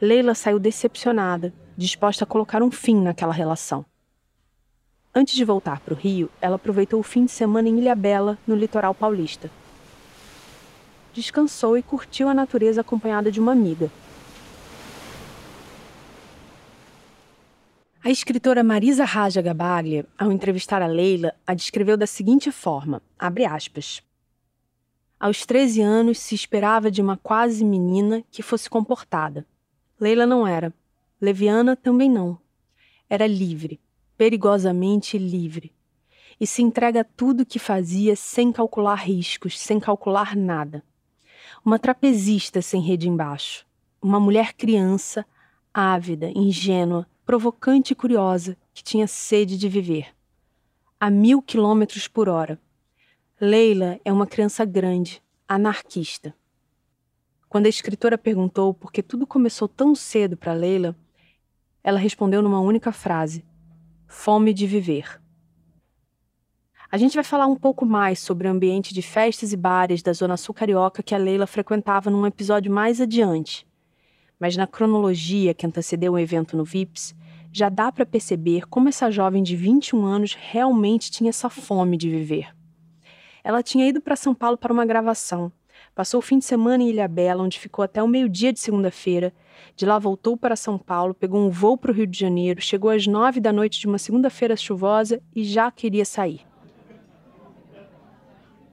Leila 0.00 0.34
saiu 0.34 0.58
decepcionada, 0.58 1.52
disposta 1.76 2.24
a 2.24 2.26
colocar 2.26 2.62
um 2.62 2.70
fim 2.70 2.98
naquela 3.02 3.34
relação. 3.34 3.84
Antes 5.14 5.34
de 5.34 5.44
voltar 5.44 5.80
para 5.80 5.94
o 5.94 5.96
Rio, 5.96 6.30
ela 6.40 6.56
aproveitou 6.56 6.98
o 6.98 7.02
fim 7.02 7.24
de 7.24 7.32
semana 7.32 7.68
em 7.68 7.78
Ilhabela, 7.78 8.38
no 8.46 8.54
litoral 8.54 8.94
paulista. 8.94 9.50
Descansou 11.12 11.76
e 11.76 11.82
curtiu 11.82 12.28
a 12.28 12.34
natureza 12.34 12.80
acompanhada 12.80 13.30
de 13.30 13.38
uma 13.38 13.52
amiga, 13.52 13.90
A 18.04 18.10
escritora 18.10 18.64
Marisa 18.64 19.04
Raja 19.04 19.40
Gabaglia, 19.40 20.04
ao 20.18 20.32
entrevistar 20.32 20.82
a 20.82 20.88
Leila, 20.88 21.36
a 21.46 21.54
descreveu 21.54 21.96
da 21.96 22.04
seguinte 22.04 22.50
forma, 22.50 23.00
abre 23.16 23.44
aspas. 23.44 24.02
Aos 25.20 25.46
13 25.46 25.82
anos 25.82 26.18
se 26.18 26.34
esperava 26.34 26.90
de 26.90 27.00
uma 27.00 27.16
quase 27.16 27.64
menina 27.64 28.24
que 28.28 28.42
fosse 28.42 28.68
comportada. 28.68 29.46
Leila 30.00 30.26
não 30.26 30.44
era. 30.44 30.74
Leviana 31.20 31.76
também 31.76 32.10
não. 32.10 32.36
Era 33.08 33.24
livre, 33.24 33.78
perigosamente 34.22 35.18
livre. 35.18 35.72
E 36.38 36.46
se 36.46 36.62
entrega 36.62 37.00
a 37.00 37.04
tudo 37.04 37.44
que 37.44 37.58
fazia 37.58 38.14
sem 38.14 38.52
calcular 38.52 38.94
riscos, 38.94 39.58
sem 39.58 39.80
calcular 39.80 40.36
nada. 40.36 40.84
Uma 41.64 41.76
trapezista 41.76 42.62
sem 42.62 42.80
rede 42.80 43.08
embaixo. 43.08 43.66
Uma 44.00 44.20
mulher 44.20 44.52
criança, 44.52 45.26
ávida, 45.74 46.30
ingênua, 46.36 47.04
provocante 47.26 47.94
e 47.94 47.96
curiosa, 47.96 48.56
que 48.72 48.84
tinha 48.84 49.08
sede 49.08 49.58
de 49.58 49.68
viver. 49.68 50.14
A 51.00 51.10
mil 51.10 51.42
quilômetros 51.42 52.06
por 52.06 52.28
hora. 52.28 52.60
Leila 53.40 53.98
é 54.04 54.12
uma 54.12 54.28
criança 54.28 54.64
grande, 54.64 55.20
anarquista. 55.48 56.32
Quando 57.48 57.66
a 57.66 57.70
escritora 57.70 58.16
perguntou 58.16 58.72
por 58.72 58.92
que 58.92 59.02
tudo 59.02 59.26
começou 59.26 59.66
tão 59.66 59.96
cedo 59.96 60.36
para 60.36 60.52
Leila, 60.52 60.96
ela 61.82 61.98
respondeu 61.98 62.40
numa 62.40 62.60
única 62.60 62.92
frase: 62.92 63.44
fome 64.12 64.52
de 64.52 64.66
viver. 64.66 65.20
A 66.90 66.98
gente 66.98 67.14
vai 67.14 67.24
falar 67.24 67.46
um 67.46 67.56
pouco 67.56 67.86
mais 67.86 68.20
sobre 68.20 68.46
o 68.46 68.50
ambiente 68.50 68.92
de 68.92 69.00
festas 69.00 69.52
e 69.52 69.56
bares 69.56 70.02
da 70.02 70.12
Zona 70.12 70.36
Sul 70.36 70.54
Carioca 70.54 71.02
que 71.02 71.14
a 71.14 71.18
Leila 71.18 71.46
frequentava 71.46 72.10
num 72.10 72.26
episódio 72.26 72.70
mais 72.70 73.00
adiante. 73.00 73.66
Mas 74.38 74.54
na 74.54 74.66
cronologia 74.66 75.54
que 75.54 75.66
antecedeu 75.66 76.12
o 76.12 76.18
evento 76.18 76.56
no 76.56 76.64
VIPS, 76.64 77.16
já 77.50 77.70
dá 77.70 77.90
para 77.90 78.04
perceber 78.04 78.68
como 78.68 78.90
essa 78.90 79.10
jovem 79.10 79.42
de 79.42 79.56
21 79.56 80.04
anos 80.04 80.34
realmente 80.38 81.10
tinha 81.10 81.30
essa 81.30 81.48
fome 81.48 81.96
de 81.96 82.10
viver. 82.10 82.54
Ela 83.42 83.62
tinha 83.62 83.88
ido 83.88 84.00
para 84.00 84.14
São 84.14 84.34
Paulo 84.34 84.58
para 84.58 84.72
uma 84.72 84.84
gravação. 84.84 85.50
Passou 85.94 86.20
o 86.20 86.22
fim 86.22 86.38
de 86.38 86.46
semana 86.46 86.82
em 86.82 86.88
Ilhabela, 86.88 87.42
onde 87.42 87.58
ficou 87.58 87.82
até 87.82 88.02
o 88.02 88.08
meio-dia 88.08 88.50
de 88.50 88.58
segunda-feira. 88.58 89.30
De 89.76 89.84
lá 89.84 89.98
voltou 89.98 90.38
para 90.38 90.56
São 90.56 90.78
Paulo, 90.78 91.12
pegou 91.12 91.38
um 91.38 91.50
voo 91.50 91.76
para 91.76 91.90
o 91.90 91.94
Rio 91.94 92.06
de 92.06 92.18
Janeiro, 92.18 92.62
chegou 92.62 92.90
às 92.90 93.06
nove 93.06 93.40
da 93.40 93.52
noite 93.52 93.78
de 93.78 93.86
uma 93.86 93.98
segunda-feira 93.98 94.56
chuvosa 94.56 95.20
e 95.36 95.44
já 95.44 95.70
queria 95.70 96.06
sair. 96.06 96.40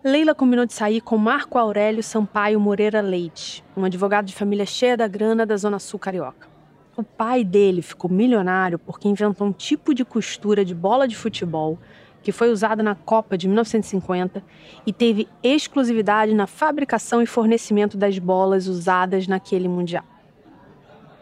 Leila 0.01 0.33
combinou 0.33 0.65
de 0.65 0.71
sair 0.71 1.01
com 1.01 1.17
Marco 1.17 1.57
Aurélio 1.57 2.01
Sampaio 2.01 2.57
Moreira 2.57 3.01
Leite, 3.01 3.65
um 3.75 3.83
advogado 3.83 4.25
de 4.25 4.33
família 4.33 4.65
cheia 4.65 4.95
da 4.95 5.05
grana 5.05 5.45
da 5.45 5.57
Zona 5.57 5.77
Sul 5.77 5.99
Carioca. 5.99 6.47
O 6.95 7.03
pai 7.03 7.43
dele 7.43 7.81
ficou 7.81 8.09
milionário 8.09 8.79
porque 8.79 9.09
inventou 9.09 9.45
um 9.45 9.51
tipo 9.51 9.93
de 9.93 10.05
costura 10.05 10.63
de 10.63 10.73
bola 10.73 11.05
de 11.05 11.17
futebol 11.17 11.77
que 12.21 12.31
foi 12.31 12.51
usado 12.51 12.83
na 12.83 12.95
Copa 12.95 13.37
de 13.37 13.47
1950 13.47 14.43
e 14.85 14.91
teve 14.93 15.27
exclusividade 15.41 16.33
na 16.33 16.47
fabricação 16.47 17.21
e 17.21 17.25
fornecimento 17.25 17.97
das 17.97 18.19
bolas 18.19 18.67
usadas 18.67 19.27
naquele 19.27 19.67
Mundial. 19.67 20.03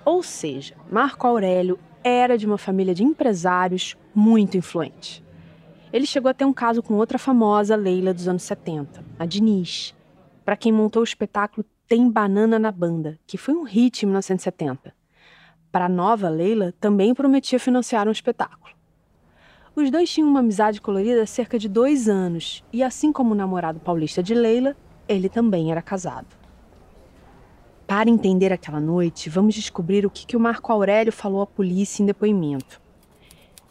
Ou 0.04 0.24
seja, 0.24 0.76
Marco 0.92 1.28
Aurélio 1.28 1.80
era 2.04 2.38
de 2.38 2.46
uma 2.46 2.58
família 2.58 2.94
de 2.94 3.04
empresários 3.04 3.98
muito 4.16 4.58
influente. 4.58 5.24
Ele 5.92 6.06
chegou 6.06 6.30
a 6.30 6.34
ter 6.34 6.46
um 6.46 6.54
caso 6.54 6.82
com 6.82 6.96
outra 6.96 7.18
famosa 7.18 7.76
Leila 7.76 8.14
dos 8.14 8.28
anos 8.28 8.44
70, 8.44 9.04
a 9.18 9.26
Diniz, 9.26 9.96
para 10.44 10.58
quem 10.58 10.72
montou 10.72 11.02
o 11.02 11.06
espetáculo 11.06 11.66
Tem 11.88 12.10
Banana 12.10 12.58
na 12.58 12.72
Banda, 12.72 13.20
que 13.26 13.38
foi 13.38 13.54
um 13.54 13.64
hit 13.64 14.04
em 14.04 14.08
1970 14.08 14.98
para 15.72 15.86
a 15.86 15.90
nova 15.90 16.30
Leila, 16.30 16.74
também 16.80 17.14
prometia 17.14 17.60
financiar 17.60 18.08
um 18.08 18.12
espetáculo. 18.12 18.76
Os 19.78 19.92
dois 19.92 20.10
tinham 20.10 20.28
uma 20.28 20.40
amizade 20.40 20.82
colorida 20.82 21.22
há 21.22 21.28
cerca 21.28 21.60
de 21.60 21.70
dois 21.70 22.10
anos, 22.10 22.64
e 22.74 22.82
assim 22.82 23.14
como 23.14 23.34
o 23.34 23.36
namorado 23.36 23.80
paulista 23.80 24.24
de 24.24 24.34
Leila, 24.34 24.76
ele 25.08 25.30
também 25.30 25.72
era 25.72 25.84
casado. 25.84 26.36
Para 27.86 28.10
entender 28.10 28.52
aquela 28.52 28.80
noite, 28.80 29.30
vamos 29.30 29.54
descobrir 29.54 30.04
o 30.04 30.10
que, 30.10 30.26
que 30.26 30.36
o 30.36 30.40
Marco 30.40 30.74
Aurélio 30.74 31.14
falou 31.14 31.44
à 31.44 31.46
polícia 31.46 32.02
em 32.02 32.08
depoimento. 32.08 32.82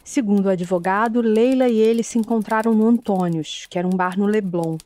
Segundo 0.01 0.45
o 0.45 0.49
advogado, 0.49 1.19
Leila 1.19 1.67
e 1.67 1.77
ele 1.77 2.03
se 2.03 2.17
encontraram 2.17 2.73
no 2.73 2.87
Antônios, 2.87 3.67
que 3.69 3.77
era 3.77 3.85
um 3.85 3.91
bar 3.91 4.17
no 4.17 4.27
Leblon, 4.27 4.77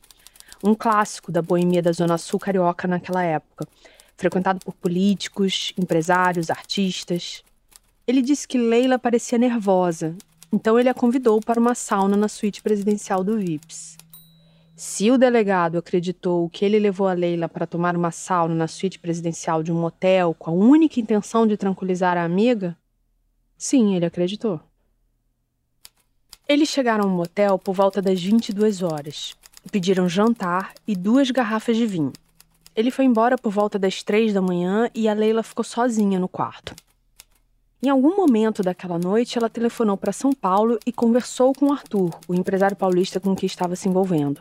um 0.63 0.73
clássico 0.73 1.31
da 1.31 1.43
boemia 1.43 1.83
da 1.83 1.91
Zona 1.91 2.17
Sul 2.17 2.39
carioca 2.39 2.87
naquela 2.87 3.21
época, 3.21 3.67
frequentado 4.17 4.59
por 4.65 4.73
políticos, 4.73 5.71
empresários, 5.77 6.49
artistas. 6.49 7.43
Ele 8.07 8.23
disse 8.23 8.47
que 8.47 8.57
Leila 8.57 8.97
parecia 8.97 9.37
nervosa, 9.37 10.15
então 10.51 10.79
ele 10.79 10.89
a 10.89 10.93
convidou 10.93 11.39
para 11.39 11.59
uma 11.59 11.73
sauna 11.73 12.17
na 12.17 12.27
suíte 12.27 12.61
presidencial 12.61 13.23
do 13.23 13.37
VIPS. 13.37 13.97
Se 14.75 15.11
o 15.11 15.17
delegado 15.17 15.77
acreditou 15.77 16.49
que 16.49 16.65
ele 16.65 16.79
levou 16.79 17.07
a 17.07 17.13
Leila 17.13 17.47
para 17.47 17.67
tomar 17.67 17.95
uma 17.95 18.09
sauna 18.09 18.55
na 18.55 18.67
suíte 18.67 18.97
presidencial 18.97 19.61
de 19.61 19.71
um 19.71 19.79
motel 19.79 20.35
com 20.37 20.49
a 20.49 20.53
única 20.53 20.99
intenção 20.99 21.45
de 21.45 21.55
tranquilizar 21.55 22.17
a 22.17 22.23
amiga, 22.23 22.75
sim, 23.57 23.95
ele 23.95 24.05
acreditou. 24.05 24.59
Eles 26.49 26.67
chegaram 26.67 27.05
ao 27.05 27.15
motel 27.15 27.57
por 27.59 27.73
volta 27.73 28.01
das 28.01 28.21
22 28.21 28.81
horas. 28.81 29.37
Pediram 29.71 30.09
jantar 30.09 30.73
e 30.87 30.95
duas 30.95 31.29
garrafas 31.29 31.77
de 31.77 31.85
vinho. 31.85 32.11
Ele 32.75 32.89
foi 32.89 33.05
embora 33.05 33.37
por 33.37 33.51
volta 33.51 33.77
das 33.77 34.01
três 34.01 34.33
da 34.33 34.41
manhã 34.41 34.89
e 34.95 35.07
a 35.07 35.13
Leila 35.13 35.43
ficou 35.43 35.63
sozinha 35.63 36.19
no 36.19 36.27
quarto. 36.27 36.75
Em 37.83 37.89
algum 37.89 38.15
momento 38.15 38.61
daquela 38.61 38.99
noite, 38.99 39.39
ela 39.39 39.49
telefonou 39.49 39.97
para 39.97 40.11
São 40.11 40.31
Paulo 40.31 40.77
e 40.85 40.91
conversou 40.91 41.51
com 41.51 41.73
Arthur, 41.73 42.11
o 42.27 42.35
empresário 42.35 42.77
paulista 42.77 43.19
com 43.19 43.35
quem 43.35 43.47
estava 43.47 43.75
se 43.75 43.89
envolvendo. 43.89 44.39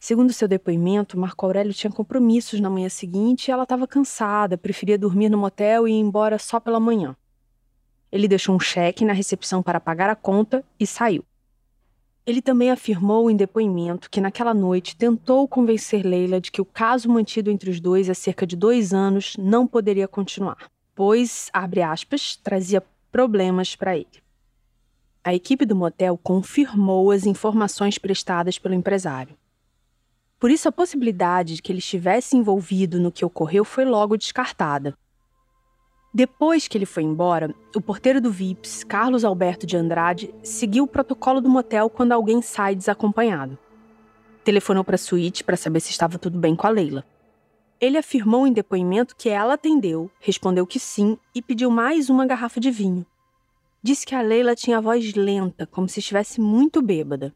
Segundo 0.00 0.32
seu 0.32 0.48
depoimento, 0.48 1.18
Marco 1.18 1.44
Aurélio 1.44 1.74
tinha 1.74 1.90
compromissos 1.90 2.58
na 2.58 2.70
manhã 2.70 2.88
seguinte 2.88 3.48
e 3.48 3.50
ela 3.50 3.64
estava 3.64 3.86
cansada, 3.86 4.56
preferia 4.56 4.96
dormir 4.96 5.28
no 5.28 5.36
motel 5.36 5.86
e 5.86 5.92
ir 5.92 6.00
embora 6.00 6.38
só 6.38 6.58
pela 6.58 6.80
manhã. 6.80 7.14
Ele 8.10 8.28
deixou 8.28 8.56
um 8.56 8.60
cheque 8.60 9.04
na 9.04 9.12
recepção 9.12 9.62
para 9.62 9.78
pagar 9.78 10.08
a 10.08 10.16
conta 10.16 10.64
e 10.80 10.86
saiu. 10.86 11.22
Ele 12.26 12.40
também 12.40 12.70
afirmou 12.70 13.30
em 13.30 13.36
depoimento 13.36 14.08
que 14.08 14.22
naquela 14.22 14.54
noite 14.54 14.96
tentou 14.96 15.46
convencer 15.46 16.02
Leila 16.02 16.40
de 16.40 16.50
que 16.50 16.62
o 16.62 16.64
caso 16.64 17.10
mantido 17.10 17.50
entre 17.50 17.68
os 17.68 17.78
dois 17.78 18.08
há 18.08 18.14
cerca 18.14 18.46
de 18.46 18.56
dois 18.56 18.94
anos 18.94 19.36
não 19.38 19.66
poderia 19.66 20.08
continuar, 20.08 20.70
pois, 20.94 21.50
abre 21.52 21.82
aspas, 21.82 22.36
trazia 22.36 22.82
problemas 23.10 23.74
para 23.76 23.96
ele. 23.96 24.22
A 25.22 25.34
equipe 25.34 25.64
do 25.64 25.74
motel 25.74 26.18
confirmou 26.18 27.10
as 27.10 27.24
informações 27.24 27.96
prestadas 27.96 28.58
pelo 28.58 28.74
empresário. 28.74 29.36
Por 30.38 30.50
isso, 30.50 30.68
a 30.68 30.72
possibilidade 30.72 31.54
de 31.54 31.62
que 31.62 31.72
ele 31.72 31.78
estivesse 31.78 32.36
envolvido 32.36 33.00
no 33.00 33.10
que 33.10 33.24
ocorreu 33.24 33.64
foi 33.64 33.84
logo 33.84 34.16
descartada. 34.16 34.94
Depois 36.12 36.68
que 36.68 36.76
ele 36.76 36.86
foi 36.86 37.02
embora, 37.02 37.52
o 37.74 37.80
porteiro 37.80 38.20
do 38.20 38.30
VIPS, 38.30 38.84
Carlos 38.84 39.24
Alberto 39.24 39.66
de 39.66 39.76
Andrade, 39.76 40.32
seguiu 40.42 40.84
o 40.84 40.88
protocolo 40.88 41.40
do 41.40 41.48
motel 41.48 41.88
quando 41.88 42.12
alguém 42.12 42.42
sai 42.42 42.74
desacompanhado. 42.74 43.58
Telefonou 44.44 44.84
para 44.84 44.96
a 44.96 44.98
suíte 44.98 45.42
para 45.42 45.56
saber 45.56 45.80
se 45.80 45.90
estava 45.90 46.18
tudo 46.18 46.38
bem 46.38 46.54
com 46.54 46.66
a 46.66 46.70
Leila. 46.70 47.04
Ele 47.80 47.98
afirmou 47.98 48.46
em 48.46 48.52
depoimento 48.52 49.16
que 49.16 49.28
ela 49.28 49.54
atendeu, 49.54 50.10
respondeu 50.20 50.66
que 50.66 50.78
sim 50.78 51.18
e 51.34 51.42
pediu 51.42 51.70
mais 51.70 52.08
uma 52.08 52.26
garrafa 52.26 52.60
de 52.60 52.70
vinho. 52.70 53.04
Disse 53.82 54.06
que 54.06 54.14
a 54.14 54.22
Leila 54.22 54.54
tinha 54.54 54.78
a 54.78 54.80
voz 54.80 55.14
lenta, 55.14 55.66
como 55.66 55.88
se 55.88 56.00
estivesse 56.00 56.40
muito 56.40 56.80
bêbada. 56.80 57.34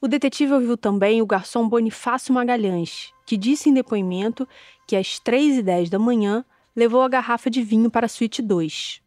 O 0.00 0.08
detetive 0.08 0.52
ouviu 0.52 0.76
também 0.76 1.20
o 1.20 1.26
garçom 1.26 1.68
Bonifácio 1.68 2.32
Magalhães, 2.32 3.12
que 3.26 3.36
disse 3.36 3.68
em 3.68 3.74
depoimento 3.74 4.48
que 4.86 4.96
às 4.96 5.18
3 5.18 5.58
e 5.58 5.62
10 5.62 5.90
da 5.90 5.98
manhã 5.98 6.44
levou 6.74 7.02
a 7.02 7.08
garrafa 7.08 7.50
de 7.50 7.62
vinho 7.62 7.90
para 7.90 8.06
a 8.06 8.08
suíte 8.08 8.40
2. 8.42 9.02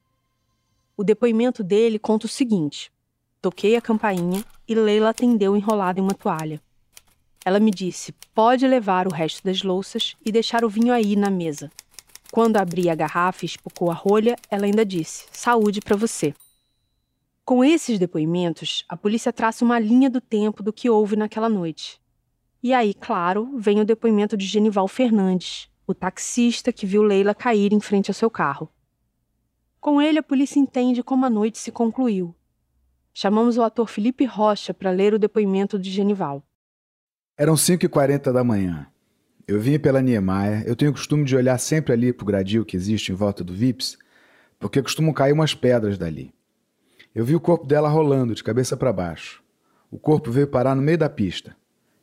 O 0.96 1.04
depoimento 1.04 1.64
dele 1.64 2.00
conta 2.00 2.26
o 2.26 2.30
seguinte: 2.30 2.92
Toquei 3.42 3.76
a 3.76 3.82
campainha 3.82 4.44
e 4.68 4.74
Leila 4.74 5.10
atendeu 5.10 5.56
enrolada 5.56 6.00
em 6.00 6.04
uma 6.04 6.14
toalha. 6.14 6.62
Ela 7.48 7.62
me 7.62 7.72
disse: 7.72 8.14
pode 8.36 8.68
levar 8.68 9.08
o 9.08 9.14
resto 9.14 9.42
das 9.46 9.64
louças 9.64 10.18
e 10.26 10.34
deixar 10.34 10.66
o 10.66 10.70
vinho 10.70 10.92
aí 10.92 11.16
na 11.16 11.30
mesa. 11.30 11.72
Quando 12.30 12.58
abri 12.58 12.90
a 12.90 12.94
garrafa 12.94 13.46
e 13.46 13.48
espocou 13.48 13.90
a 13.90 13.94
rolha, 13.94 14.36
ela 14.52 14.66
ainda 14.66 14.86
disse: 14.86 15.28
saúde 15.32 15.80
para 15.80 15.96
você. 15.96 16.34
Com 17.46 17.64
esses 17.64 17.98
depoimentos, 17.98 18.84
a 18.90 18.98
polícia 18.98 19.32
traça 19.32 19.64
uma 19.64 19.80
linha 19.80 20.10
do 20.10 20.20
tempo 20.20 20.62
do 20.62 20.74
que 20.74 20.90
houve 20.90 21.16
naquela 21.16 21.48
noite. 21.48 22.02
E 22.62 22.74
aí, 22.74 22.94
claro, 22.94 23.58
vem 23.58 23.80
o 23.80 23.86
depoimento 23.86 24.36
de 24.36 24.46
Genival 24.46 24.90
Fernandes, 24.90 25.70
o 25.88 25.94
taxista 25.94 26.74
que 26.74 26.86
viu 26.86 27.02
Leila 27.02 27.34
cair 27.34 27.72
em 27.72 27.80
frente 27.80 28.12
ao 28.12 28.14
seu 28.14 28.30
carro. 28.30 28.70
Com 29.80 30.02
ele, 30.02 30.20
a 30.20 30.24
polícia 30.24 30.60
entende 30.60 31.02
como 31.02 31.26
a 31.26 31.30
noite 31.30 31.60
se 31.60 31.72
concluiu. 31.72 32.36
Chamamos 33.14 33.58
o 33.58 33.64
ator 33.64 33.88
Felipe 33.88 34.26
Rocha 34.26 34.74
para 34.74 34.92
ler 34.92 35.14
o 35.14 35.20
depoimento 35.20 35.80
de 35.80 35.90
Genival. 35.90 36.44
Eram 37.40 37.54
5h40 37.54 38.34
da 38.34 38.44
manhã. 38.44 38.88
Eu 39.48 39.60
vinha 39.60 39.80
pela 39.80 40.02
Niemeyer. 40.02 40.64
Eu 40.66 40.76
tenho 40.76 40.90
o 40.90 40.94
costume 40.96 41.24
de 41.24 41.36
olhar 41.36 41.60
sempre 41.60 41.94
ali 41.94 42.12
para 42.12 42.24
o 42.24 42.26
gradil 42.26 42.66
que 42.66 42.76
existe 42.76 43.12
em 43.12 43.16
volta 43.16 43.44
do 43.44 43.54
Vips, 43.54 43.96
porque 44.60 44.82
costumam 44.82 45.14
cair 45.14 45.34
umas 45.34 45.54
pedras 45.54 46.00
dali. 46.00 46.34
Eu 47.14 47.24
vi 47.24 47.36
o 47.36 47.40
corpo 47.40 47.68
dela 47.68 47.90
rolando 47.90 48.34
de 48.34 48.44
cabeça 48.44 48.76
para 48.76 48.92
baixo. 48.92 49.44
O 49.92 50.00
corpo 50.00 50.32
veio 50.32 50.48
parar 50.48 50.74
no 50.74 50.82
meio 50.82 50.98
da 50.98 51.08
pista. 51.12 51.56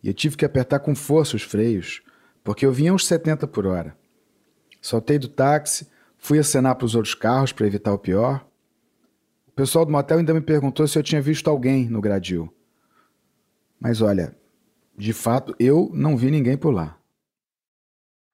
E 0.05 0.07
eu 0.07 0.15
tive 0.15 0.37
que 0.37 0.45
apertar 0.45 0.79
com 0.79 0.95
força 0.95 1.35
os 1.35 1.43
freios, 1.43 2.01
porque 2.45 2.65
eu 2.65 2.73
vinha 2.73 2.95
uns 2.95 3.05
70 3.05 3.49
por 3.49 3.67
hora. 3.67 3.97
Saltei 4.81 5.19
do 5.19 5.27
táxi, 5.27 5.89
fui 6.17 6.39
acenar 6.39 6.77
para 6.77 6.87
os 6.87 6.95
outros 6.95 7.15
carros 7.15 7.51
para 7.51 7.67
evitar 7.67 7.93
o 7.93 7.99
pior. 7.99 8.47
O 9.49 9.51
pessoal 9.51 9.85
do 9.85 9.91
motel 9.91 10.19
ainda 10.19 10.33
me 10.33 10.41
perguntou 10.41 10.87
se 10.87 10.97
eu 10.97 11.03
tinha 11.03 11.21
visto 11.21 11.51
alguém 11.51 11.89
no 11.89 12.01
gradil. 12.01 12.55
Mas 13.81 14.01
olha, 14.01 14.33
de 14.97 15.13
fato, 15.13 15.55
eu 15.59 15.91
não 15.93 16.17
vi 16.17 16.31
ninguém 16.31 16.57
por 16.57 16.73
lá. 16.73 16.97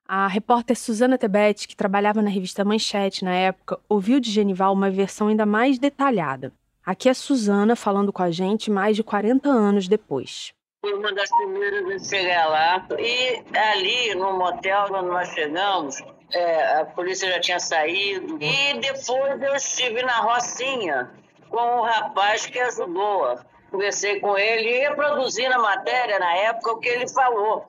A 0.06 0.26
repórter 0.26 0.76
Suzana 0.76 1.16
Tebet, 1.16 1.68
que 1.68 1.76
trabalhava 1.76 2.20
na 2.20 2.28
revista 2.28 2.64
Manchete 2.64 3.24
na 3.24 3.32
época, 3.32 3.78
ouviu 3.88 4.18
de 4.18 4.30
Genival 4.30 4.72
uma 4.72 4.90
versão 4.90 5.28
ainda 5.28 5.46
mais 5.46 5.78
detalhada. 5.78 6.52
Aqui 6.84 7.08
é 7.08 7.14
Suzana 7.14 7.76
falando 7.76 8.12
com 8.12 8.22
a 8.22 8.30
gente 8.30 8.70
mais 8.70 8.96
de 8.96 9.04
40 9.04 9.48
anos 9.48 9.86
depois. 9.86 10.52
Foi 10.80 10.94
uma 10.94 11.12
das 11.12 11.30
primeiras 11.30 12.02
a 12.02 12.08
chegar 12.08 12.48
lá. 12.48 12.86
E 12.98 13.42
ali 13.56 14.14
no 14.16 14.36
motel, 14.36 14.86
quando 14.88 15.08
nós 15.08 15.28
chegamos, 15.28 16.02
é, 16.32 16.80
a 16.80 16.86
polícia 16.86 17.30
já 17.30 17.40
tinha 17.40 17.60
saído. 17.60 18.38
E 18.42 18.80
depois 18.80 19.40
eu 19.40 19.54
estive 19.54 20.02
na 20.02 20.20
Rocinha 20.20 21.10
com 21.48 21.56
o 21.56 21.78
um 21.78 21.82
rapaz 21.82 22.46
que 22.46 22.58
ajudou. 22.58 23.38
Conversei 23.70 24.20
com 24.20 24.36
ele 24.36 24.68
e 24.68 24.88
reproduzi 24.88 25.48
na 25.48 25.58
matéria, 25.58 26.18
na 26.18 26.34
época, 26.34 26.72
o 26.72 26.78
que 26.78 26.88
ele 26.88 27.08
falou. 27.08 27.64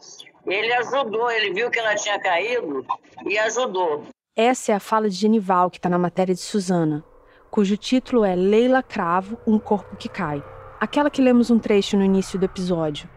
Ele 0.45 0.73
ajudou, 0.73 1.29
ele 1.29 1.53
viu 1.53 1.69
que 1.69 1.79
ela 1.79 1.95
tinha 1.95 2.19
caído 2.19 2.85
e 3.25 3.37
ajudou. 3.37 4.05
Essa 4.35 4.71
é 4.71 4.75
a 4.75 4.79
fala 4.79 5.09
de 5.09 5.15
Genival, 5.15 5.69
que 5.69 5.77
está 5.77 5.89
na 5.89 5.99
matéria 5.99 6.33
de 6.33 6.41
Suzana, 6.41 7.03
cujo 7.51 7.77
título 7.77 8.25
é 8.25 8.35
Leila 8.35 8.81
Cravo, 8.81 9.37
Um 9.45 9.59
Corpo 9.59 9.95
que 9.95 10.09
Cai 10.09 10.43
aquela 10.81 11.11
que 11.11 11.21
lemos 11.21 11.51
um 11.51 11.59
trecho 11.59 11.95
no 11.95 12.03
início 12.03 12.39
do 12.39 12.45
episódio. 12.45 13.07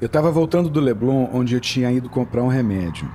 Eu 0.00 0.06
estava 0.06 0.30
voltando 0.30 0.70
do 0.70 0.78
Leblon, 0.78 1.28
onde 1.32 1.56
eu 1.56 1.60
tinha 1.60 1.90
ido 1.90 2.08
comprar 2.08 2.44
um 2.44 2.48
remédio. 2.48 3.10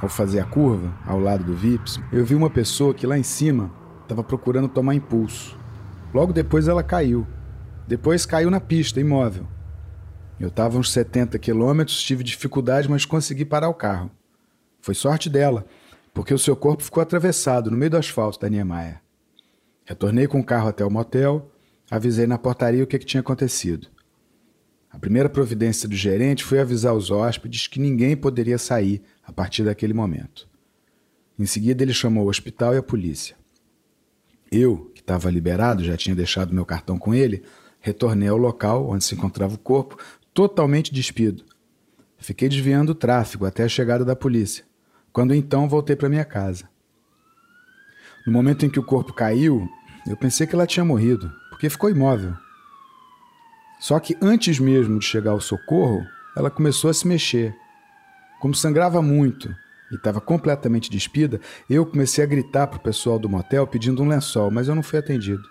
Ao 0.00 0.08
fazer 0.08 0.40
a 0.40 0.44
curva, 0.46 0.90
ao 1.06 1.20
lado 1.20 1.44
do 1.44 1.54
Vips, 1.54 2.00
eu 2.10 2.24
vi 2.24 2.34
uma 2.34 2.48
pessoa 2.48 2.94
que 2.94 3.06
lá 3.06 3.18
em 3.18 3.22
cima 3.22 3.70
estava 4.00 4.24
procurando 4.24 4.68
tomar 4.68 4.94
impulso. 4.94 5.61
Logo 6.12 6.32
depois 6.32 6.68
ela 6.68 6.82
caiu. 6.82 7.26
Depois 7.86 8.26
caiu 8.26 8.50
na 8.50 8.60
pista, 8.60 9.00
imóvel. 9.00 9.46
Eu 10.38 10.48
estava 10.48 10.78
uns 10.78 10.90
70 10.90 11.38
quilômetros, 11.38 12.02
tive 12.02 12.24
dificuldade, 12.24 12.90
mas 12.90 13.04
consegui 13.04 13.44
parar 13.44 13.68
o 13.68 13.74
carro. 13.74 14.10
Foi 14.80 14.94
sorte 14.94 15.30
dela, 15.30 15.64
porque 16.12 16.34
o 16.34 16.38
seu 16.38 16.56
corpo 16.56 16.82
ficou 16.82 17.02
atravessado 17.02 17.70
no 17.70 17.76
meio 17.76 17.90
do 17.90 17.96
asfalto 17.96 18.40
da 18.40 18.48
Niemeyer. 18.48 19.00
Retornei 19.84 20.26
com 20.26 20.40
o 20.40 20.44
carro 20.44 20.68
até 20.68 20.84
o 20.84 20.90
motel 20.90 21.52
avisei 21.92 22.26
na 22.26 22.38
portaria 22.38 22.82
o 22.82 22.86
que, 22.86 22.98
que 22.98 23.04
tinha 23.04 23.20
acontecido. 23.20 23.88
A 24.90 24.98
primeira 24.98 25.28
providência 25.28 25.86
do 25.86 25.94
gerente 25.94 26.42
foi 26.42 26.58
avisar 26.58 26.94
os 26.94 27.10
hóspedes 27.10 27.66
que 27.66 27.78
ninguém 27.78 28.16
poderia 28.16 28.56
sair 28.56 29.02
a 29.22 29.30
partir 29.30 29.62
daquele 29.62 29.92
momento. 29.92 30.48
Em 31.38 31.44
seguida, 31.44 31.82
ele 31.82 31.92
chamou 31.92 32.24
o 32.24 32.28
hospital 32.30 32.74
e 32.74 32.78
a 32.78 32.82
polícia. 32.82 33.36
Eu, 34.52 34.90
que 34.94 35.00
estava 35.00 35.30
liberado, 35.30 35.82
já 35.82 35.96
tinha 35.96 36.14
deixado 36.14 36.54
meu 36.54 36.66
cartão 36.66 36.98
com 36.98 37.14
ele, 37.14 37.42
retornei 37.80 38.28
ao 38.28 38.36
local 38.36 38.86
onde 38.86 39.02
se 39.02 39.14
encontrava 39.14 39.54
o 39.54 39.58
corpo, 39.58 39.96
totalmente 40.34 40.92
despido. 40.92 41.42
Fiquei 42.18 42.50
desviando 42.50 42.92
o 42.92 42.94
tráfego 42.94 43.46
até 43.46 43.64
a 43.64 43.68
chegada 43.68 44.04
da 44.04 44.14
polícia, 44.14 44.62
quando 45.10 45.34
então 45.34 45.66
voltei 45.66 45.96
para 45.96 46.10
minha 46.10 46.24
casa. 46.24 46.68
No 48.26 48.32
momento 48.32 48.66
em 48.66 48.70
que 48.70 48.78
o 48.78 48.84
corpo 48.84 49.14
caiu, 49.14 49.66
eu 50.06 50.18
pensei 50.18 50.46
que 50.46 50.54
ela 50.54 50.66
tinha 50.66 50.84
morrido 50.84 51.32
porque 51.48 51.70
ficou 51.70 51.88
imóvel. 51.88 52.34
Só 53.80 53.98
que 53.98 54.16
antes 54.20 54.58
mesmo 54.58 54.98
de 54.98 55.04
chegar 55.06 55.30
ao 55.30 55.40
socorro, 55.40 56.06
ela 56.36 56.50
começou 56.50 56.90
a 56.90 56.94
se 56.94 57.08
mexer. 57.08 57.56
Como 58.38 58.54
sangrava 58.54 59.00
muito 59.00 59.54
e 59.92 59.96
estava 59.96 60.20
completamente 60.20 60.90
despida, 60.90 61.40
eu 61.68 61.86
comecei 61.86 62.24
a 62.24 62.26
gritar 62.26 62.66
para 62.66 62.78
o 62.78 62.82
pessoal 62.82 63.18
do 63.18 63.28
motel 63.28 63.66
pedindo 63.66 64.02
um 64.02 64.08
lençol, 64.08 64.50
mas 64.50 64.66
eu 64.66 64.74
não 64.74 64.82
fui 64.82 64.98
atendido. 64.98 65.42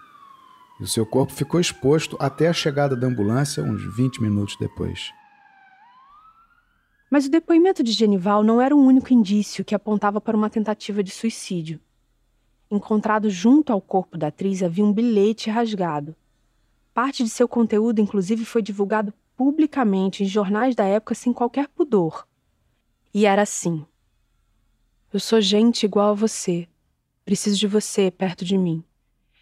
E 0.79 0.83
o 0.83 0.87
seu 0.87 1.05
corpo 1.05 1.31
ficou 1.31 1.59
exposto 1.59 2.17
até 2.19 2.47
a 2.47 2.53
chegada 2.53 2.95
da 2.95 3.07
ambulância, 3.07 3.63
uns 3.63 3.83
20 3.95 4.21
minutos 4.21 4.57
depois. 4.59 5.11
Mas 7.09 7.25
o 7.25 7.29
depoimento 7.29 7.83
de 7.83 7.91
Genival 7.91 8.43
não 8.43 8.59
era 8.59 8.75
o 8.75 8.83
único 8.83 9.13
indício 9.13 9.63
que 9.63 9.75
apontava 9.75 10.19
para 10.19 10.35
uma 10.35 10.49
tentativa 10.49 11.03
de 11.03 11.11
suicídio 11.11 11.79
encontrado 12.71 13.29
junto 13.29 13.73
ao 13.73 13.81
corpo 13.81 14.17
da 14.17 14.27
atriz 14.27 14.63
havia 14.63 14.85
um 14.85 14.93
bilhete 14.93 15.49
rasgado. 15.49 16.15
Parte 16.93 17.23
de 17.23 17.29
seu 17.29 17.47
conteúdo, 17.47 17.99
inclusive, 17.99 18.45
foi 18.45 18.61
divulgado 18.61 19.13
publicamente 19.35 20.23
em 20.23 20.27
jornais 20.27 20.73
da 20.73 20.85
época 20.85 21.13
sem 21.13 21.33
qualquer 21.33 21.67
pudor. 21.67 22.25
E 23.13 23.25
era 23.25 23.41
assim: 23.41 23.85
Eu 25.13 25.19
sou 25.19 25.41
gente 25.41 25.85
igual 25.85 26.11
a 26.11 26.15
você. 26.15 26.67
Preciso 27.25 27.57
de 27.57 27.67
você 27.67 28.09
perto 28.09 28.45
de 28.45 28.57
mim. 28.57 28.83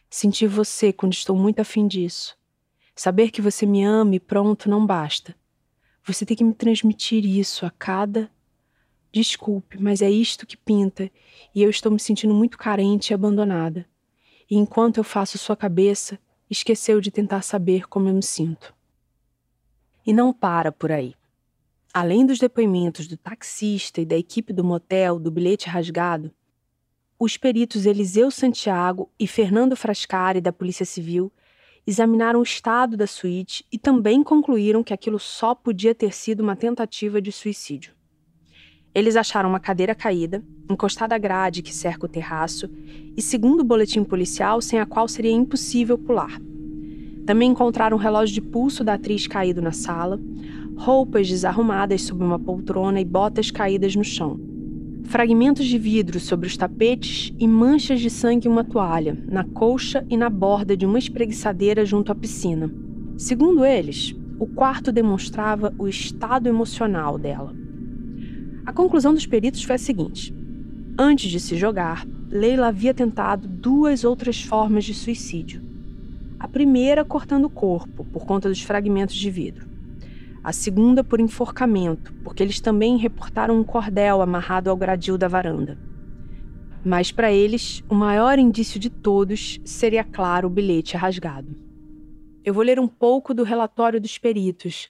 Sentir 0.10 0.48
você 0.48 0.92
quando 0.92 1.14
estou 1.14 1.36
muito 1.36 1.60
afim 1.60 1.88
disso. 1.88 2.38
Saber 2.96 3.32
que 3.32 3.42
você 3.42 3.66
me 3.66 3.84
ama 3.84 4.16
e 4.16 4.20
pronto 4.20 4.70
não 4.70 4.86
basta. 4.86 5.36
Você 6.04 6.26
tem 6.26 6.36
que 6.36 6.44
me 6.44 6.54
transmitir 6.54 7.26
isso 7.26 7.66
a 7.66 7.70
cada 7.70 8.32
Desculpe, 9.12 9.82
mas 9.82 10.04
é 10.04 10.10
isto 10.10 10.46
que 10.46 10.56
pinta 10.56 11.10
e 11.54 11.64
eu 11.64 11.70
estou 11.70 11.92
me 11.92 12.00
sentindo 12.00 12.34
muito 12.34 12.58
carente 12.58 13.12
e 13.12 13.14
abandonada. 13.14 13.88
E 14.50 14.56
enquanto 14.56 14.98
eu 14.98 15.04
faço 15.04 15.38
sua 15.38 15.56
cabeça, 15.56 16.20
esqueceu 16.50 17.02
de 17.02 17.10
tentar 17.10 17.42
saber 17.42 17.88
como 17.88 18.08
eu 18.08 18.14
me 18.14 18.24
sinto. 18.24 18.74
E 20.06 20.14
não 20.14 20.32
para 20.32 20.72
por 20.72 20.92
aí. 20.92 21.16
Além 21.94 22.24
dos 22.24 22.38
depoimentos 22.38 23.08
do 23.08 23.18
taxista 23.18 24.00
e 24.00 24.06
da 24.06 24.16
equipe 24.16 24.54
do 24.54 24.64
motel 24.64 25.18
do 25.18 25.32
bilhete 25.32 25.68
rasgado, 25.68 26.32
os 27.18 27.36
peritos 27.36 27.88
Eliseu 27.88 28.30
Santiago 28.30 29.10
e 29.20 29.26
Fernando 29.26 29.76
Frascari 29.76 30.40
da 30.40 30.54
Polícia 30.54 30.86
Civil 30.86 31.32
examinaram 31.88 32.40
o 32.40 32.44
estado 32.44 32.96
da 32.96 33.08
suíte 33.08 33.66
e 33.72 33.80
também 33.80 34.24
concluíram 34.24 34.84
que 34.84 34.94
aquilo 34.94 35.18
só 35.18 35.56
podia 35.56 35.96
ter 35.96 36.14
sido 36.14 36.42
uma 36.42 36.56
tentativa 36.56 37.20
de 37.20 37.32
suicídio. 37.32 37.94
Eles 38.94 39.16
acharam 39.16 39.50
uma 39.50 39.60
cadeira 39.60 39.96
caída, 39.96 40.44
encostada 40.70 41.16
à 41.16 41.18
grade 41.18 41.64
que 41.64 41.74
cerca 41.74 42.06
o 42.06 42.10
terraço, 42.10 42.70
e, 43.18 43.22
segundo 43.22 43.62
o 43.62 43.64
boletim 43.64 44.04
policial, 44.04 44.62
sem 44.62 44.80
a 44.80 44.86
qual 44.86 45.08
seria 45.08 45.32
impossível 45.32 45.98
pular. 45.98 46.40
Também 47.26 47.50
encontraram 47.50 47.98
o 47.98 48.00
relógio 48.00 48.34
de 48.34 48.42
pulso 48.42 48.84
da 48.84 48.94
atriz 48.94 49.28
caído 49.28 49.62
na 49.62 49.72
sala, 49.72 50.20
roupas 50.80 51.28
desarrumadas 51.28 52.04
sob 52.04 52.24
uma 52.24 52.40
poltrona 52.40 53.02
e 53.02 53.06
botas 53.06 53.52
caídas 53.52 53.98
no 53.98 54.04
chão. 54.04 54.40
Fragmentos 55.04 55.66
de 55.66 55.78
vidro 55.78 56.22
sobre 56.22 56.48
os 56.48 56.56
tapetes 56.56 57.34
e 57.38 57.46
manchas 57.46 58.00
de 58.00 58.10
sangue 58.10 58.48
em 58.48 58.52
uma 58.52 58.64
toalha, 58.64 59.22
na 59.28 59.44
colcha 59.44 60.06
e 60.10 60.16
na 60.16 60.30
borda 60.30 60.78
de 60.78 60.86
uma 60.86 60.98
espreguiçadeira 60.98 61.86
junto 61.86 62.14
à 62.14 62.16
piscina. 62.16 62.72
Segundo 63.18 63.66
eles, 63.66 64.16
o 64.40 64.48
quarto 64.48 64.90
demonstrava 64.90 65.74
o 65.78 65.86
estado 65.86 66.48
emocional 66.48 67.18
dela. 67.18 67.54
A 68.66 68.72
conclusão 68.72 69.14
dos 69.14 69.26
peritos 69.26 69.62
foi 69.64 69.76
a 69.76 69.80
seguinte: 69.80 70.34
antes 70.98 71.30
de 71.30 71.42
se 71.42 71.58
jogar, 71.58 72.08
Leila 72.30 72.68
havia 72.68 72.94
tentado 72.94 73.50
duas 73.50 74.06
outras 74.06 74.42
formas 74.42 74.86
de 74.86 74.94
suicídio. 74.94 75.62
A 76.40 76.48
primeira 76.48 77.04
cortando 77.04 77.46
o 77.46 77.50
corpo, 77.50 78.06
por 78.06 78.26
conta 78.26 78.48
dos 78.48 78.62
fragmentos 78.62 79.16
de 79.16 79.30
vidro. 79.30 79.69
A 80.44 80.54
segunda 80.54 81.04
por 81.04 81.20
enforcamento, 81.20 82.14
porque 82.24 82.42
eles 82.42 82.60
também 82.60 82.98
reportaram 82.98 83.60
um 83.60 83.64
cordel 83.64 84.22
amarrado 84.22 84.70
ao 84.70 84.78
gradil 84.78 85.18
da 85.18 85.28
varanda. 85.28 85.78
Mas 86.84 87.12
para 87.12 87.32
eles, 87.32 87.84
o 87.90 87.96
maior 87.96 88.40
indício 88.40 88.80
de 88.80 88.90
todos 88.90 89.60
seria, 89.66 90.04
claro, 90.04 90.48
o 90.48 90.52
bilhete 90.52 90.96
rasgado. 90.96 91.56
Eu 92.44 92.54
vou 92.54 92.64
ler 92.64 92.80
um 92.80 92.88
pouco 92.88 93.34
do 93.34 93.44
relatório 93.44 94.00
dos 94.00 94.18
peritos, 94.18 94.90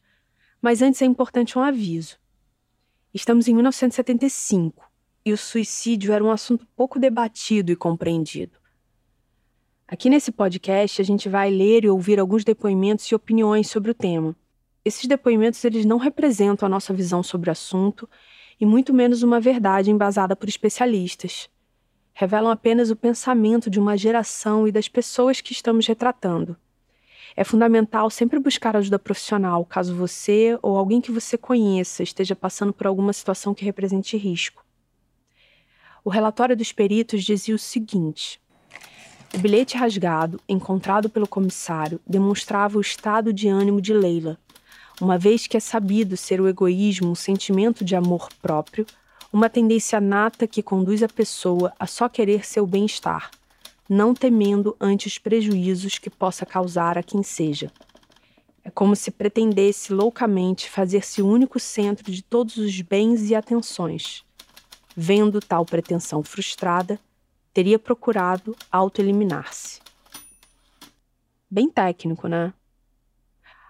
mas 0.62 0.82
antes 0.84 1.02
é 1.02 1.06
importante 1.06 1.58
um 1.58 1.62
aviso. 1.62 2.18
Estamos 3.12 3.48
em 3.48 3.56
1975 3.56 4.84
e 5.26 5.34
o 5.34 5.38
suicídio 5.38 6.14
era 6.14 6.24
um 6.24 6.30
assunto 6.30 6.68
pouco 6.76 7.00
debatido 7.00 7.72
e 7.72 7.76
compreendido. 7.76 8.60
Aqui 9.88 10.12
nesse 10.12 10.32
podcast 10.32 11.02
a 11.02 11.06
gente 11.06 11.28
vai 11.28 11.50
ler 11.50 11.86
e 11.86 11.90
ouvir 11.90 12.20
alguns 12.20 12.44
depoimentos 12.44 13.06
e 13.06 13.16
opiniões 13.16 13.68
sobre 13.68 13.90
o 13.90 13.96
tema. 13.96 14.36
Esses 14.90 15.06
depoimentos 15.06 15.64
eles 15.64 15.86
não 15.86 15.98
representam 15.98 16.66
a 16.66 16.70
nossa 16.70 16.92
visão 16.92 17.22
sobre 17.22 17.48
o 17.48 17.52
assunto 17.52 18.10
e 18.60 18.66
muito 18.66 18.92
menos 18.92 19.22
uma 19.22 19.40
verdade 19.40 19.92
embasada 19.92 20.36
por 20.36 20.50
especialistas. 20.50 21.48
Revelam 22.12 22.50
apenas 22.50 22.90
o 22.90 22.96
pensamento 22.96 23.70
de 23.70 23.80
uma 23.80 23.96
geração 23.96 24.68
e 24.68 24.72
das 24.72 24.88
pessoas 24.88 25.42
que 25.42 25.52
estamos 25.52 25.86
retratando. 25.86 26.58
É 27.36 27.44
fundamental 27.44 28.10
sempre 28.10 28.40
buscar 28.40 28.76
ajuda 28.76 28.98
profissional 28.98 29.64
caso 29.64 29.94
você 29.94 30.58
ou 30.60 30.76
alguém 30.76 31.00
que 31.00 31.12
você 31.12 31.38
conheça 31.38 32.02
esteja 32.02 32.36
passando 32.36 32.74
por 32.74 32.88
alguma 32.88 33.14
situação 33.14 33.54
que 33.54 33.64
represente 33.64 34.18
risco. 34.18 34.66
O 36.04 36.10
relatório 36.10 36.58
dos 36.58 36.72
peritos 36.72 37.24
dizia 37.24 37.54
o 37.54 37.60
seguinte: 37.60 38.42
o 39.36 39.38
bilhete 39.38 39.78
rasgado, 39.78 40.42
encontrado 40.50 41.12
pelo 41.12 41.28
comissário, 41.28 42.02
demonstrava 42.08 42.80
o 42.80 42.82
estado 42.82 43.32
de 43.32 43.48
ânimo 43.48 43.80
de 43.80 43.94
Leila, 43.94 44.40
uma 45.02 45.18
vez 45.18 45.48
que 45.48 45.56
é 45.56 45.60
sabido 45.60 46.18
ser 46.18 46.42
o 46.42 46.48
egoísmo 46.48 47.10
um 47.10 47.16
sentimento 47.16 47.86
de 47.86 47.96
amor 47.96 48.30
próprio, 48.42 48.86
uma 49.32 49.50
tendência 49.50 50.02
nata 50.02 50.48
que 50.48 50.64
conduz 50.64 51.04
a 51.04 51.08
pessoa 51.08 51.74
a 51.80 51.86
só 51.86 52.10
querer 52.10 52.46
seu 52.46 52.66
bem-estar, 52.66 53.32
não 53.88 54.14
temendo 54.14 54.76
ante 54.80 55.08
os 55.08 55.18
prejuízos 55.18 55.98
que 55.98 56.10
possa 56.10 56.46
causar 56.46 56.98
a 56.98 57.04
quem 57.04 57.24
seja. 57.24 57.72
É 58.64 58.70
como 58.70 58.96
se 58.96 59.10
pretendesse 59.10 59.94
loucamente 59.94 60.70
fazer-se 60.70 61.22
o 61.22 61.28
único 61.28 61.60
centro 61.60 62.12
de 62.12 62.22
todos 62.22 62.58
os 62.58 62.82
bens 62.82 63.30
e 63.30 63.36
atenções. 63.36 64.24
Vendo 64.96 65.40
tal 65.40 65.66
pretensão 65.66 66.22
frustrada, 66.24 67.00
teria 67.54 67.80
procurado 67.80 68.56
autoeliminar-se. 68.72 69.80
Bem 71.50 71.70
técnico, 71.70 72.28
né? 72.28 72.54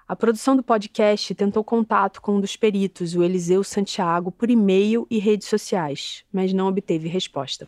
A 0.10 0.15
produção 0.15 0.56
do 0.56 0.63
podcast 0.63 1.36
tentou 1.36 1.63
contato 1.63 2.19
com 2.19 2.38
um 2.38 2.41
dos 2.41 2.56
peritos, 2.56 3.13
o 3.13 3.22
Eliseu 3.22 3.63
Santiago, 3.63 4.32
por 4.32 4.50
e-mail 4.50 5.06
e 5.08 5.19
redes 5.19 5.48
sociais, 5.48 6.26
mas 6.34 6.52
não 6.52 6.67
obteve 6.67 7.08
resposta. 7.08 7.67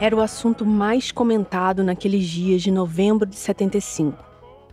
Era 0.00 0.16
o 0.16 0.22
assunto 0.22 0.64
mais 0.64 1.12
comentado 1.12 1.84
naqueles 1.84 2.24
dias 2.24 2.62
de 2.62 2.70
novembro 2.70 3.26
de 3.26 3.36
75. 3.36 4.24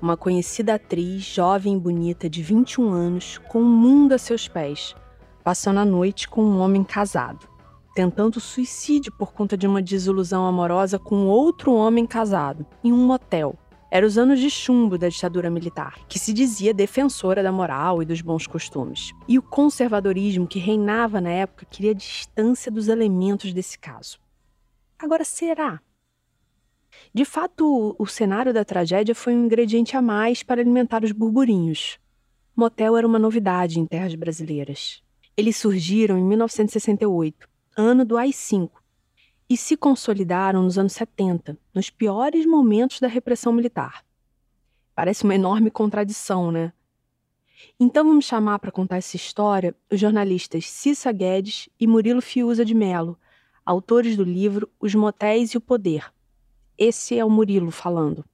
Uma 0.01 0.15
conhecida 0.15 0.75
atriz, 0.75 1.23
jovem 1.23 1.75
e 1.75 1.79
bonita, 1.79 2.29
de 2.29 2.41
21 2.41 2.89
anos, 2.89 3.37
com 3.49 3.59
o 3.59 3.65
mundo 3.65 4.13
a 4.13 4.17
seus 4.17 4.47
pés, 4.47 4.95
passando 5.43 5.81
a 5.81 5.85
noite 5.85 6.29
com 6.29 6.41
um 6.41 6.61
homem 6.61 6.85
casado, 6.85 7.50
tentando 7.93 8.39
suicídio 8.39 9.11
por 9.11 9.33
conta 9.33 9.57
de 9.57 9.67
uma 9.67 9.81
desilusão 9.81 10.45
amorosa 10.45 10.97
com 10.97 11.27
outro 11.27 11.73
homem 11.73 12.05
casado, 12.05 12.65
em 12.83 12.91
um 12.91 13.05
motel. 13.05 13.57
Era 13.93 14.05
os 14.05 14.17
anos 14.17 14.39
de 14.39 14.49
chumbo 14.49 14.97
da 14.97 15.09
ditadura 15.09 15.49
militar, 15.49 15.99
que 16.07 16.17
se 16.17 16.31
dizia 16.31 16.73
defensora 16.73 17.43
da 17.43 17.51
moral 17.51 18.01
e 18.01 18.05
dos 18.05 18.21
bons 18.21 18.47
costumes. 18.47 19.11
E 19.27 19.37
o 19.37 19.41
conservadorismo 19.41 20.47
que 20.47 20.59
reinava 20.59 21.19
na 21.19 21.29
época 21.29 21.65
queria 21.69 21.93
distância 21.93 22.71
dos 22.71 22.87
elementos 22.87 23.51
desse 23.53 23.77
caso. 23.77 24.17
Agora, 24.97 25.25
será? 25.25 25.81
De 27.13 27.25
fato, 27.25 27.93
o 27.99 28.07
cenário 28.07 28.53
da 28.53 28.63
tragédia 28.63 29.13
foi 29.13 29.35
um 29.35 29.45
ingrediente 29.45 29.97
a 29.97 30.01
mais 30.01 30.41
para 30.41 30.61
alimentar 30.61 31.03
os 31.03 31.11
burburinhos. 31.11 31.99
Motel 32.55 32.95
era 32.95 33.07
uma 33.07 33.19
novidade 33.19 33.77
em 33.77 33.85
terras 33.85 34.15
brasileiras. 34.15 35.01
Eles 35.35 35.57
surgiram 35.57 36.17
em 36.17 36.23
1968, 36.23 37.49
ano 37.75 38.05
do 38.05 38.17
AI-5, 38.17 38.69
e 39.49 39.57
se 39.57 39.75
consolidaram 39.75 40.63
nos 40.63 40.77
anos 40.77 40.93
70, 40.93 41.57
nos 41.73 41.89
piores 41.89 42.45
momentos 42.45 42.99
da 42.99 43.07
repressão 43.07 43.51
militar. 43.51 44.05
Parece 44.95 45.23
uma 45.23 45.35
enorme 45.35 45.69
contradição, 45.69 46.51
né? 46.51 46.71
Então 47.79 48.05
vamos 48.05 48.25
chamar 48.25 48.59
para 48.59 48.71
contar 48.71 48.97
essa 48.97 49.15
história 49.15 49.75
os 49.91 49.99
jornalistas 49.99 50.67
Cissa 50.67 51.11
Guedes 51.11 51.69
e 51.79 51.85
Murilo 51.85 52.21
Fiuza 52.21 52.63
de 52.63 52.73
Mello, 52.73 53.19
autores 53.65 54.15
do 54.15 54.23
livro 54.23 54.69
Os 54.79 54.95
Motéis 54.95 55.51
e 55.51 55.57
o 55.57 55.61
Poder. 55.61 56.11
Esse 56.77 57.17
é 57.17 57.25
o 57.25 57.29
Murilo 57.29 57.71
falando. 57.71 58.25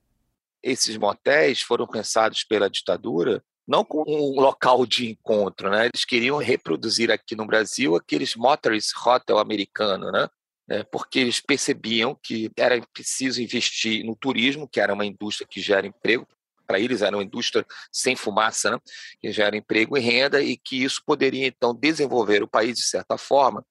Esses 0.62 0.97
motéis 0.97 1.62
foram 1.62 1.88
pensados 1.88 2.43
pela 2.43 2.69
ditadura 2.69 3.43
não 3.67 3.84
como 3.84 4.06
um 4.08 4.39
local 4.39 4.86
de 4.86 5.10
encontro, 5.10 5.69
né? 5.69 5.88
Eles 5.88 6.06
queriam 6.06 6.38
reproduzir 6.38 7.12
aqui 7.12 7.36
no 7.36 7.45
Brasil 7.45 7.95
aqueles 7.95 8.36
motel's 8.36 8.93
hotel 8.95 9.39
americano, 9.39 10.12
né? 10.12 10.30
né, 10.67 10.84
porque 10.84 11.19
eles 11.19 11.39
percebiam 11.39 12.17
que 12.21 12.51
era 12.58 12.80
preciso 12.93 13.41
investir 13.41 14.03
no 14.03 14.15
turismo, 14.15 14.67
que 14.67 14.82
era 14.82 14.93
uma 14.93 15.06
indústria 15.06 15.47
que 15.49 15.62
gera 15.62 15.88
emprego, 15.88 16.27
para 16.65 16.80
eles 16.80 17.01
era 17.01 17.15
uma 17.15 17.23
indústria 17.23 17.65
sem 17.91 18.15
fumaça, 18.15 18.71
né, 18.71 18.80
que 19.21 19.32
gera 19.32 19.56
emprego 19.56 19.97
e 19.97 20.01
renda, 20.01 20.41
e 20.41 20.58
que 20.58 20.84
isso 20.84 21.01
poderia 21.06 21.47
então 21.47 21.73
desenvolver 21.73 22.43
o 22.43 22.47
país 22.47 22.77
de 22.77 22.84
certa 22.84 23.17
forma 23.17 23.65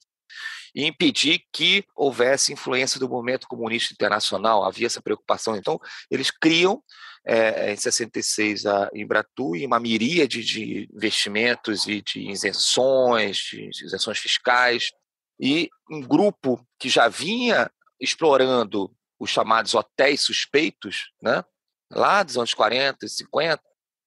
e 0.74 0.84
impedir 0.84 1.42
que 1.50 1.84
houvesse 1.94 2.52
influência 2.52 3.00
do 3.00 3.08
movimento 3.08 3.48
comunista 3.48 3.94
internacional. 3.94 4.62
Havia 4.62 4.86
essa 4.86 5.00
preocupação. 5.00 5.56
Então, 5.56 5.80
eles 6.10 6.30
criam, 6.30 6.82
é, 7.26 7.72
em 7.72 7.76
66, 7.76 8.66
a 8.66 8.88
Embratu, 8.94 9.56
e 9.56 9.66
uma 9.66 9.80
miríade 9.80 10.44
de 10.44 10.88
investimentos 10.94 11.86
e 11.88 12.00
de 12.00 12.30
isenções, 12.30 13.38
de 13.38 13.68
isenções 13.84 14.18
fiscais, 14.18 14.92
e 15.40 15.68
um 15.90 16.00
grupo 16.00 16.64
que 16.78 16.88
já 16.88 17.08
vinha 17.08 17.70
explorando 18.00 18.94
os 19.18 19.30
chamados 19.30 19.74
hotéis 19.74 20.22
suspeitos, 20.22 21.10
né, 21.20 21.42
lá 21.90 22.22
dos 22.22 22.36
anos 22.36 22.54
40 22.54 23.04
e 23.04 23.08
50, 23.08 23.62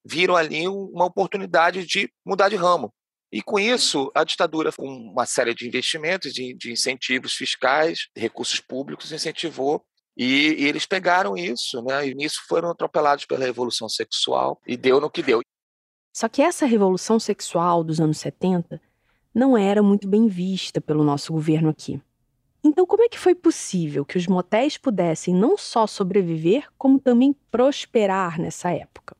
viram 0.05 0.35
ali 0.35 0.67
uma 0.67 1.05
oportunidade 1.05 1.85
de 1.85 2.11
mudar 2.25 2.49
de 2.49 2.55
ramo. 2.55 2.93
E 3.31 3.43
com 3.43 3.59
isso, 3.59 4.11
a 4.15 4.23
ditadura, 4.23 4.71
com 4.71 4.87
uma 4.87 5.25
série 5.25 5.53
de 5.53 5.67
investimentos, 5.67 6.33
de, 6.33 6.53
de 6.55 6.71
incentivos 6.71 7.33
fiscais, 7.35 8.07
recursos 8.15 8.59
públicos, 8.59 9.11
incentivou 9.11 9.85
e, 10.21 10.63
e, 10.63 10.67
eles 10.67 10.85
pegaram 10.85 11.37
isso, 11.37 11.81
né? 11.81 12.09
E 12.09 12.13
nisso 12.13 12.41
foram 12.45 12.69
atropelados 12.69 13.25
pela 13.25 13.45
revolução 13.45 13.87
sexual 13.87 14.59
e 14.67 14.75
deu 14.75 14.99
no 14.99 15.09
que 15.09 15.23
deu. 15.23 15.39
Só 16.13 16.27
que 16.27 16.41
essa 16.41 16.65
revolução 16.65 17.17
sexual 17.17 17.85
dos 17.85 18.01
anos 18.01 18.17
70 18.17 18.81
não 19.33 19.57
era 19.57 19.81
muito 19.81 20.09
bem 20.09 20.27
vista 20.27 20.81
pelo 20.81 21.05
nosso 21.05 21.31
governo 21.31 21.69
aqui. 21.69 22.01
Então, 22.61 22.85
como 22.85 23.03
é 23.03 23.07
que 23.07 23.17
foi 23.17 23.33
possível 23.33 24.03
que 24.03 24.17
os 24.17 24.27
motéis 24.27 24.77
pudessem 24.77 25.33
não 25.33 25.57
só 25.57 25.87
sobreviver, 25.87 26.67
como 26.77 26.99
também 26.99 27.33
prosperar 27.49 28.37
nessa 28.41 28.71
época? 28.71 29.15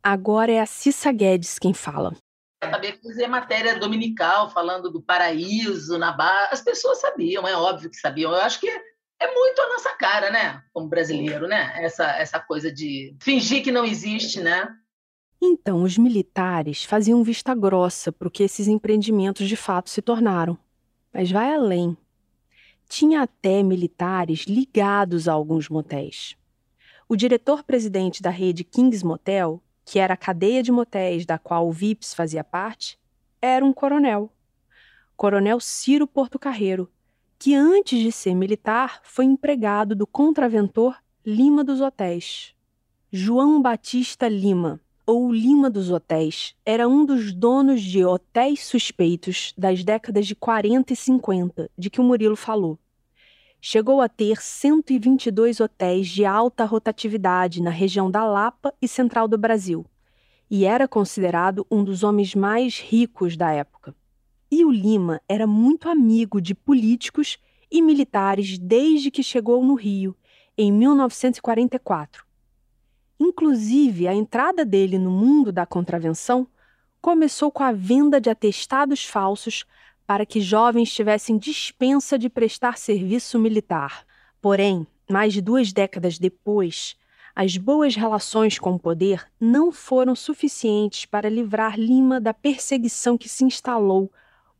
Agora 0.00 0.52
é 0.52 0.60
a 0.60 0.66
Cissa 0.66 1.10
Guedes 1.10 1.58
quem 1.58 1.74
fala. 1.74 2.14
Saber 2.62 3.00
fazer 3.02 3.26
matéria 3.26 3.76
dominical 3.76 4.48
falando 4.50 4.88
do 4.88 5.02
paraíso 5.02 5.98
na 5.98 6.12
barra. 6.12 6.50
As 6.52 6.60
pessoas 6.60 7.00
sabiam, 7.00 7.48
é 7.48 7.56
óbvio 7.56 7.90
que 7.90 7.96
sabiam. 7.96 8.30
Eu 8.30 8.40
acho 8.40 8.60
que 8.60 8.93
é 9.20 9.32
muito 9.32 9.60
a 9.60 9.68
nossa 9.68 9.90
cara, 9.96 10.30
né? 10.30 10.62
Como 10.72 10.88
brasileiro, 10.88 11.46
né? 11.46 11.72
Essa, 11.76 12.04
essa 12.16 12.40
coisa 12.40 12.72
de 12.72 13.16
fingir 13.20 13.62
que 13.62 13.72
não 13.72 13.84
existe, 13.84 14.40
né? 14.40 14.68
Então, 15.40 15.82
os 15.82 15.98
militares 15.98 16.84
faziam 16.84 17.22
vista 17.22 17.54
grossa 17.54 18.10
para 18.10 18.28
o 18.28 18.30
que 18.30 18.42
esses 18.42 18.66
empreendimentos 18.66 19.48
de 19.48 19.56
fato 19.56 19.90
se 19.90 20.00
tornaram. 20.00 20.58
Mas 21.12 21.30
vai 21.30 21.52
além. 21.52 21.96
Tinha 22.88 23.22
até 23.22 23.62
militares 23.62 24.44
ligados 24.46 25.28
a 25.28 25.32
alguns 25.32 25.68
motéis. 25.68 26.36
O 27.08 27.16
diretor-presidente 27.16 28.22
da 28.22 28.30
rede 28.30 28.64
Kings 28.64 29.04
Motel, 29.04 29.62
que 29.84 29.98
era 29.98 30.14
a 30.14 30.16
cadeia 30.16 30.62
de 30.62 30.72
motéis 30.72 31.26
da 31.26 31.38
qual 31.38 31.68
o 31.68 31.72
VIPS 31.72 32.14
fazia 32.14 32.42
parte, 32.42 32.98
era 33.40 33.64
um 33.64 33.72
coronel. 33.72 34.32
Coronel 35.16 35.60
Ciro 35.60 36.06
Porto 36.06 36.38
Carreiro, 36.38 36.90
que 37.44 37.54
antes 37.54 38.00
de 38.00 38.10
ser 38.10 38.34
militar 38.34 39.00
foi 39.02 39.26
empregado 39.26 39.94
do 39.94 40.06
contraventor 40.06 40.96
Lima 41.26 41.62
dos 41.62 41.82
Hotéis. 41.82 42.54
João 43.12 43.60
Batista 43.60 44.26
Lima, 44.26 44.80
ou 45.06 45.30
Lima 45.30 45.68
dos 45.68 45.90
Hotéis, 45.90 46.56
era 46.64 46.88
um 46.88 47.04
dos 47.04 47.34
donos 47.34 47.82
de 47.82 48.02
hotéis 48.02 48.64
suspeitos 48.64 49.52
das 49.58 49.84
décadas 49.84 50.26
de 50.26 50.34
40 50.34 50.94
e 50.94 50.96
50, 50.96 51.70
de 51.76 51.90
que 51.90 52.00
o 52.00 52.02
Murilo 52.02 52.34
falou. 52.34 52.78
Chegou 53.60 54.00
a 54.00 54.08
ter 54.08 54.40
122 54.40 55.60
hotéis 55.60 56.08
de 56.08 56.24
alta 56.24 56.64
rotatividade 56.64 57.60
na 57.60 57.68
região 57.68 58.10
da 58.10 58.24
Lapa 58.24 58.72
e 58.80 58.88
central 58.88 59.28
do 59.28 59.36
Brasil, 59.36 59.84
e 60.50 60.64
era 60.64 60.88
considerado 60.88 61.66
um 61.70 61.84
dos 61.84 62.02
homens 62.02 62.34
mais 62.34 62.80
ricos 62.80 63.36
da 63.36 63.52
época. 63.52 63.94
E 64.56 64.64
o 64.64 64.70
Lima 64.70 65.20
era 65.28 65.48
muito 65.48 65.88
amigo 65.88 66.40
de 66.40 66.54
políticos 66.54 67.38
e 67.68 67.82
militares 67.82 68.56
desde 68.56 69.10
que 69.10 69.20
chegou 69.20 69.64
no 69.64 69.74
Rio, 69.74 70.14
em 70.56 70.70
1944. 70.70 72.24
Inclusive, 73.18 74.06
a 74.06 74.14
entrada 74.14 74.64
dele 74.64 74.96
no 74.96 75.10
mundo 75.10 75.50
da 75.50 75.66
contravenção 75.66 76.46
começou 77.02 77.50
com 77.50 77.64
a 77.64 77.72
venda 77.72 78.20
de 78.20 78.30
atestados 78.30 79.04
falsos 79.04 79.64
para 80.06 80.24
que 80.24 80.40
jovens 80.40 80.94
tivessem 80.94 81.36
dispensa 81.36 82.16
de 82.16 82.30
prestar 82.30 82.78
serviço 82.78 83.40
militar. 83.40 84.06
Porém, 84.40 84.86
mais 85.10 85.32
de 85.32 85.40
duas 85.40 85.72
décadas 85.72 86.16
depois, 86.16 86.96
as 87.34 87.56
boas 87.56 87.96
relações 87.96 88.56
com 88.56 88.74
o 88.74 88.78
poder 88.78 89.28
não 89.40 89.72
foram 89.72 90.14
suficientes 90.14 91.06
para 91.06 91.28
livrar 91.28 91.76
Lima 91.76 92.20
da 92.20 92.32
perseguição 92.32 93.18
que 93.18 93.28
se 93.28 93.42
instalou 93.42 94.12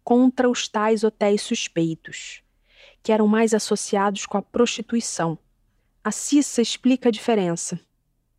contra 0.05 0.49
os 0.49 0.69
tais 0.69 1.03
hotéis 1.03 1.41
suspeitos, 1.41 2.43
que 3.03 3.11
eram 3.11 3.27
mais 3.27 3.55
associados 3.55 4.27
com 4.27 4.37
a 4.37 4.43
prostituição. 4.43 5.39
A 6.05 6.11
Cissa 6.11 6.61
explica 6.61 7.09
a 7.09 7.13
diferença. 7.13 7.81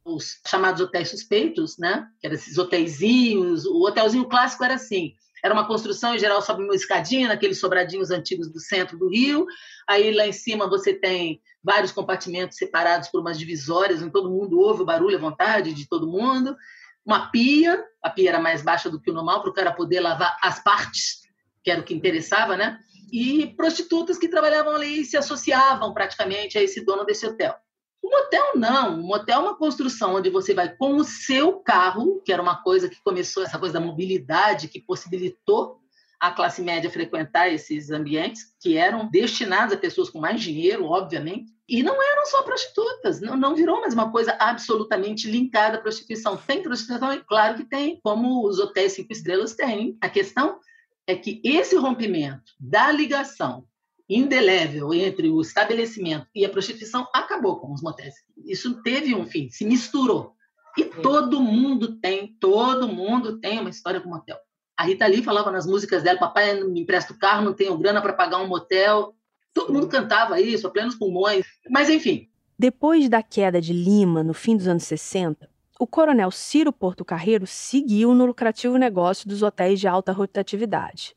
Os 0.05 0.39
chamados 0.45 0.79
hotéis 0.79 1.09
suspeitos, 1.09 1.79
né? 1.79 2.07
Que 2.21 2.27
eram 2.27 2.35
esses 2.35 2.59
hotéisinhos. 2.59 3.65
O 3.65 3.81
hotelzinho 3.81 4.29
clássico 4.29 4.63
era 4.63 4.75
assim: 4.75 5.15
era 5.43 5.51
uma 5.51 5.65
construção, 5.65 6.13
em 6.13 6.19
geral, 6.19 6.43
sobe 6.43 6.63
uma 6.63 6.75
escadinha, 6.75 7.27
naqueles 7.27 7.59
sobradinhos 7.59 8.11
antigos 8.11 8.47
do 8.51 8.59
centro 8.59 8.99
do 8.99 9.09
Rio. 9.09 9.47
Aí 9.87 10.13
lá 10.13 10.27
em 10.27 10.31
cima 10.31 10.69
você 10.69 10.93
tem 10.93 11.41
vários 11.63 11.91
compartimentos 11.91 12.57
separados 12.59 13.09
por 13.09 13.21
umas 13.21 13.39
divisórias, 13.39 14.03
onde 14.03 14.11
todo 14.11 14.29
mundo 14.29 14.59
ouve 14.59 14.83
o 14.83 14.85
barulho 14.85 15.17
à 15.17 15.19
vontade 15.19 15.73
de 15.73 15.87
todo 15.89 16.07
mundo. 16.07 16.55
Uma 17.03 17.31
pia, 17.31 17.83
a 18.03 18.11
pia 18.11 18.29
era 18.29 18.39
mais 18.39 18.61
baixa 18.61 18.91
do 18.91 19.01
que 19.01 19.09
o 19.09 19.13
normal, 19.13 19.41
para 19.41 19.49
o 19.49 19.53
cara 19.53 19.71
poder 19.71 20.01
lavar 20.01 20.37
as 20.39 20.63
partes 20.63 21.24
que 21.65 21.71
era 21.71 21.81
o 21.81 21.83
que 21.83 21.95
interessava, 21.95 22.55
né? 22.55 22.79
E 23.11 23.47
prostitutas 23.57 24.19
que 24.19 24.29
trabalhavam 24.29 24.75
ali 24.75 25.01
e 25.01 25.05
se 25.05 25.17
associavam 25.17 25.91
praticamente 25.95 26.59
a 26.59 26.63
esse 26.63 26.85
dono 26.85 27.03
desse 27.03 27.25
hotel. 27.25 27.55
Um 28.03 28.09
motel 28.11 28.51
não, 28.55 28.99
um 28.99 29.07
motel 29.07 29.39
é 29.39 29.43
uma 29.43 29.57
construção 29.57 30.13
onde 30.13 30.29
você 30.29 30.53
vai 30.53 30.75
com 30.75 30.97
o 30.97 31.03
seu 31.03 31.53
carro, 31.61 32.21
que 32.23 32.31
era 32.31 32.41
uma 32.41 32.61
coisa 32.61 32.87
que 32.87 33.01
começou, 33.03 33.41
essa 33.41 33.57
coisa 33.57 33.73
da 33.73 33.79
mobilidade, 33.79 34.67
que 34.67 34.79
possibilitou 34.79 35.79
a 36.19 36.29
classe 36.29 36.61
média 36.61 36.89
frequentar 36.89 37.51
esses 37.51 37.89
ambientes, 37.89 38.43
que 38.61 38.77
eram 38.77 39.09
destinados 39.09 39.73
a 39.73 39.77
pessoas 39.77 40.09
com 40.11 40.19
mais 40.19 40.39
dinheiro, 40.39 40.85
obviamente, 40.85 41.51
e 41.67 41.81
não 41.81 41.95
eram 41.99 42.27
só 42.27 42.43
prostitutas, 42.43 43.19
não, 43.21 43.35
não 43.35 43.55
virou 43.55 43.81
mais 43.81 43.95
uma 43.95 44.11
coisa 44.11 44.37
absolutamente 44.39 45.29
linkada 45.29 45.77
à 45.77 45.81
prostituição. 45.81 46.37
Tem 46.37 46.61
prostituição? 46.61 47.11
É 47.11 47.17
claro 47.27 47.55
que 47.55 47.65
tem, 47.65 47.99
como 48.03 48.47
os 48.47 48.59
hotéis 48.59 48.93
cinco 48.93 49.11
estrelas 49.11 49.55
têm. 49.55 49.97
A 49.99 50.07
questão 50.07 50.59
é 51.07 51.15
que 51.15 51.41
esse 51.43 51.75
rompimento 51.75 52.53
da 52.59 52.91
ligação 52.91 53.65
indelével 54.09 54.93
entre 54.93 55.29
o 55.29 55.41
estabelecimento 55.41 56.27
e 56.33 56.45
a 56.45 56.49
prostituição 56.49 57.07
acabou 57.13 57.59
com 57.59 57.73
os 57.73 57.81
motéis. 57.81 58.15
Isso 58.45 58.81
teve 58.81 59.15
um 59.15 59.25
fim, 59.25 59.49
se 59.49 59.65
misturou. 59.65 60.33
E 60.77 60.83
todo 60.83 61.41
mundo 61.41 61.99
tem, 61.99 62.35
todo 62.39 62.87
mundo 62.87 63.39
tem 63.39 63.59
uma 63.59 63.69
história 63.69 64.01
com 64.01 64.09
motel. 64.09 64.37
A 64.77 64.83
Rita 64.83 65.07
Lee 65.07 65.23
falava 65.23 65.49
nas 65.49 65.65
músicas 65.65 66.03
dela: 66.03 66.19
Papai, 66.19 66.61
me 66.63 66.81
empresta 66.81 67.13
o 67.13 67.17
carro, 67.17 67.45
não 67.45 67.53
tenho 67.53 67.77
grana 67.77 68.01
para 68.01 68.13
pagar 68.13 68.41
um 68.41 68.47
motel. 68.47 69.15
Todo 69.53 69.71
mundo 69.71 69.87
cantava 69.87 70.39
isso, 70.41 70.67
a 70.67 70.69
plenos 70.69 70.95
pulmões. 70.95 71.45
Mas, 71.69 71.89
enfim. 71.89 72.29
Depois 72.59 73.07
da 73.07 73.23
queda 73.23 73.61
de 73.61 73.71
Lima, 73.71 74.21
no 74.21 74.33
fim 74.33 74.57
dos 74.57 74.67
anos 74.67 74.83
60, 74.83 75.49
o 75.79 75.85
coronel 75.85 76.31
Ciro 76.31 76.71
Porto 76.71 77.03
Carreiro 77.03 77.45
seguiu 77.45 78.13
no 78.13 78.25
lucrativo 78.25 78.77
negócio 78.77 79.27
dos 79.27 79.41
hotéis 79.41 79.79
de 79.79 79.87
alta 79.87 80.11
rotatividade 80.11 81.15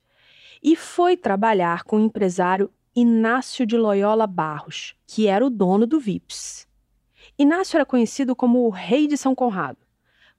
e 0.63 0.75
foi 0.75 1.17
trabalhar 1.17 1.85
com 1.85 1.97
o 1.97 2.05
empresário 2.05 2.71
Inácio 2.95 3.65
de 3.65 3.77
Loyola 3.77 4.27
Barros, 4.27 4.97
que 5.07 5.29
era 5.29 5.47
o 5.47 5.51
dono 5.51 5.87
do 5.87 6.01
VIPS. 6.01 6.67
Inácio 7.39 7.77
era 7.77 7.87
conhecido 7.87 8.35
como 8.35 8.67
o 8.67 8.71
Rei 8.71 9.07
de 9.07 9.17
São 9.17 9.35
Conrado, 9.35 9.79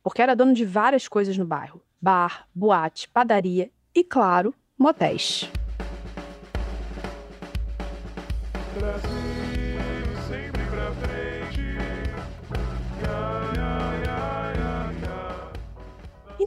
porque 0.03 0.21
era 0.21 0.35
dono 0.35 0.53
de 0.53 0.65
várias 0.65 1.07
coisas 1.07 1.37
no 1.37 1.45
bairro: 1.45 1.81
bar, 2.01 2.47
boate, 2.53 3.07
padaria 3.07 3.71
e, 3.95 4.03
claro, 4.03 4.53
motéis. 4.77 5.49
Brasil. 8.77 9.38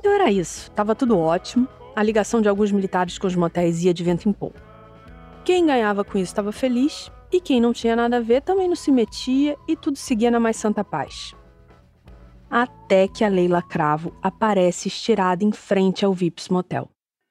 Então 0.02 0.14
era 0.14 0.32
isso, 0.32 0.62
estava 0.68 0.96
tudo 0.96 1.16
ótimo. 1.16 1.68
A 1.94 2.02
ligação 2.02 2.40
de 2.40 2.48
alguns 2.48 2.72
militares 2.72 3.18
com 3.18 3.28
os 3.28 3.36
motéis 3.36 3.84
ia 3.84 3.94
de 3.94 4.02
vento 4.02 4.28
em 4.28 4.32
pouco. 4.32 4.60
Quem 5.44 5.64
ganhava 5.64 6.02
com 6.02 6.18
isso 6.18 6.32
estava 6.32 6.50
feliz, 6.50 7.08
e 7.30 7.40
quem 7.40 7.60
não 7.60 7.72
tinha 7.72 7.94
nada 7.94 8.16
a 8.16 8.20
ver 8.20 8.42
também 8.42 8.66
não 8.66 8.74
se 8.74 8.90
metia 8.90 9.56
e 9.68 9.76
tudo 9.76 9.96
seguia 9.96 10.28
na 10.28 10.40
mais 10.40 10.56
santa 10.56 10.82
paz. 10.82 11.36
Até 12.50 13.06
que 13.06 13.22
a 13.22 13.28
Leila 13.28 13.62
Cravo 13.62 14.12
aparece 14.20 14.88
estirada 14.88 15.44
em 15.44 15.52
frente 15.52 16.04
ao 16.04 16.12
Vips 16.12 16.48
Motel. 16.48 16.90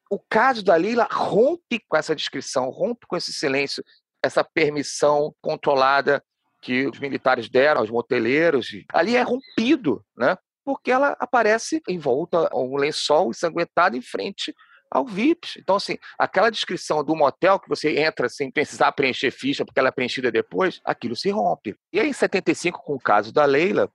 O 0.10 0.18
caso 0.18 0.64
da 0.64 0.78
Leila 0.78 1.10
rompe 1.12 1.78
com 1.90 1.98
essa 1.98 2.16
descrição, 2.16 2.70
rompe 2.70 3.06
com 3.06 3.18
esse 3.18 3.34
silêncio, 3.34 3.84
essa 4.24 4.46
permissão 4.46 5.36
controlada 5.42 6.24
que 6.62 6.88
os 6.88 7.00
militares 7.00 7.50
deram 7.50 7.82
aos 7.82 7.90
moteleiros. 7.90 8.72
Ali 8.94 9.18
é 9.18 9.24
rompido, 9.24 10.06
né? 10.16 10.38
Porque 10.64 10.92
ela 10.92 11.16
aparece 11.20 11.82
em 11.88 11.98
volta 11.98 12.50
a 12.52 12.58
um 12.58 12.76
lençol 12.76 13.30
ensanguentado 13.30 13.98
em 13.98 14.02
frente 14.02 14.54
ao 14.92 15.06
VIPs. 15.06 15.58
Então, 15.58 15.78
assim, 15.78 15.98
aquela 16.20 16.50
descrição 16.50 17.04
do 17.04 17.16
motel 17.16 17.60
que 17.60 17.70
você 17.70 17.98
entra 17.98 18.28
sem 18.28 18.52
precisar 18.52 18.92
preencher 18.92 19.32
ficha, 19.32 19.64
porque 19.64 19.80
ela 19.80 19.88
é 19.88 19.92
preenchida 19.92 20.30
depois, 20.30 20.82
aquilo 20.84 21.16
se 21.16 21.30
rompe. 21.30 21.76
E 21.94 22.00
aí, 22.00 22.10
em 22.10 22.14
75, 22.14 22.84
com 22.84 22.96
o 22.96 23.00
caso 23.00 23.32
da 23.32 23.46
Leila, 23.46 23.90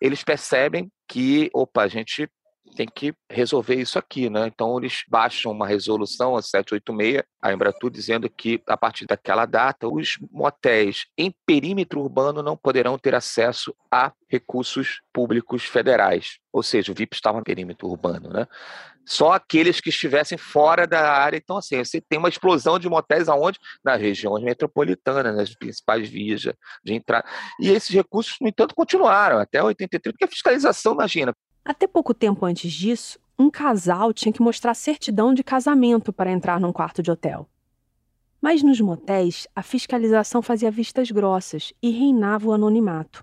eles 0.00 0.24
percebem 0.24 0.90
que, 1.06 1.50
opa, 1.52 1.82
a 1.82 1.88
gente 1.88 2.28
tem 2.68 2.86
que 2.86 3.12
resolver 3.30 3.74
isso 3.76 3.98
aqui, 3.98 4.28
né? 4.30 4.46
Então 4.46 4.78
eles 4.78 5.02
baixam 5.08 5.52
uma 5.52 5.66
resolução, 5.66 6.36
a 6.36 6.42
786, 6.42 7.22
a 7.40 7.52
Embratur, 7.52 7.90
dizendo 7.90 8.28
que 8.28 8.62
a 8.66 8.76
partir 8.76 9.06
daquela 9.06 9.46
data 9.46 9.88
os 9.88 10.18
motéis 10.30 11.06
em 11.16 11.34
perímetro 11.46 12.00
urbano 12.00 12.42
não 12.42 12.56
poderão 12.56 12.98
ter 12.98 13.14
acesso 13.14 13.74
a 13.90 14.12
recursos 14.28 15.00
públicos 15.12 15.64
federais. 15.64 16.38
Ou 16.52 16.62
seja, 16.62 16.92
o 16.92 16.94
VIP 16.94 17.16
estava 17.16 17.38
no 17.38 17.44
perímetro 17.44 17.88
urbano, 17.88 18.30
né? 18.30 18.46
Só 19.08 19.32
aqueles 19.32 19.80
que 19.80 19.88
estivessem 19.88 20.36
fora 20.36 20.86
da 20.86 21.10
área. 21.10 21.38
Então, 21.38 21.56
assim, 21.56 21.82
você 21.82 21.98
tem 21.98 22.18
uma 22.18 22.28
explosão 22.28 22.78
de 22.78 22.90
motéis 22.90 23.26
aonde? 23.26 23.58
Nas 23.82 23.98
regiões 23.98 24.44
metropolitanas, 24.44 25.34
nas 25.34 25.54
principais 25.54 26.06
vias 26.06 26.42
de 26.42 26.92
entrada. 26.92 27.26
E 27.58 27.70
esses 27.70 27.88
recursos, 27.88 28.36
no 28.38 28.48
entanto, 28.48 28.74
continuaram 28.74 29.38
até 29.38 29.62
83, 29.62 30.12
porque 30.12 30.26
a 30.26 30.28
fiscalização, 30.28 30.92
imagina, 30.92 31.34
até 31.68 31.86
pouco 31.86 32.14
tempo 32.14 32.46
antes 32.46 32.72
disso, 32.72 33.18
um 33.38 33.50
casal 33.50 34.10
tinha 34.10 34.32
que 34.32 34.40
mostrar 34.40 34.72
certidão 34.72 35.34
de 35.34 35.44
casamento 35.44 36.14
para 36.14 36.32
entrar 36.32 36.58
num 36.58 36.72
quarto 36.72 37.02
de 37.02 37.10
hotel. 37.10 37.46
Mas 38.40 38.62
nos 38.62 38.80
motéis, 38.80 39.46
a 39.54 39.62
fiscalização 39.62 40.40
fazia 40.40 40.70
vistas 40.70 41.10
grossas 41.10 41.74
e 41.82 41.90
reinava 41.90 42.48
o 42.48 42.52
anonimato. 42.54 43.22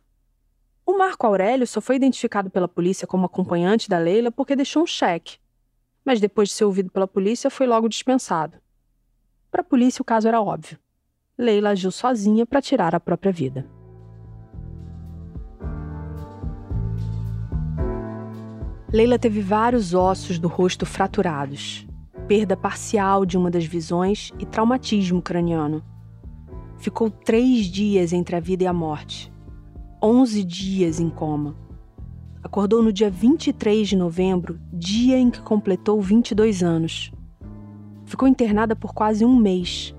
O 0.86 0.96
Marco 0.96 1.26
Aurélio 1.26 1.66
só 1.66 1.82
foi 1.82 1.96
identificado 1.96 2.52
pela 2.52 2.68
polícia 2.68 3.08
como 3.08 3.26
acompanhante 3.26 3.90
da 3.90 3.98
Leila 3.98 4.32
porque 4.32 4.56
deixou 4.56 4.84
um 4.84 4.88
cheque. 4.88 5.40
mas 6.06 6.20
depois 6.20 6.50
de 6.50 6.54
ser 6.54 6.66
ouvido 6.66 6.92
pela 6.92 7.08
polícia 7.08 7.50
foi 7.50 7.66
logo 7.66 7.90
dispensado. 7.90 8.60
Para 9.50 9.62
a 9.62 9.64
polícia, 9.64 10.04
o 10.04 10.06
caso 10.06 10.28
era 10.28 10.40
óbvio. 10.40 10.78
Leila 11.36 11.72
agiu 11.72 11.92
sozinha 11.92 12.46
para 12.46 12.62
tirar 12.62 12.94
a 12.94 13.00
própria 13.00 13.32
vida. 13.32 13.68
Leila 18.96 19.20
teve 19.20 19.42
vários 19.42 19.94
ossos 19.94 20.40
do 20.40 20.48
rosto 20.48 20.86
fraturados, 20.86 21.86
perda 22.30 22.56
parcial 22.56 23.26
de 23.26 23.38
uma 23.38 23.52
das 23.52 23.66
visões 23.66 24.32
e 24.40 24.46
traumatismo 24.46 25.22
craniano. 25.22 25.84
Ficou 26.78 27.10
três 27.10 27.66
dias 27.66 28.14
entre 28.14 28.38
a 28.38 28.40
vida 28.40 28.64
e 28.64 28.68
a 28.68 28.72
morte, 28.72 29.30
onze 30.02 30.46
dias 30.46 31.02
em 31.02 31.10
coma. 31.10 31.58
Acordou 32.42 32.82
no 32.82 32.94
dia 32.94 33.10
23 33.10 33.86
de 33.86 33.98
novembro, 33.98 34.58
dia 34.72 35.20
em 35.20 35.30
que 35.30 35.42
completou 35.42 36.02
22 36.02 36.64
anos. 36.64 37.12
Ficou 38.06 38.30
internada 38.30 38.78
por 38.78 38.94
quase 38.94 39.26
um 39.26 39.36
mês. 39.36 39.94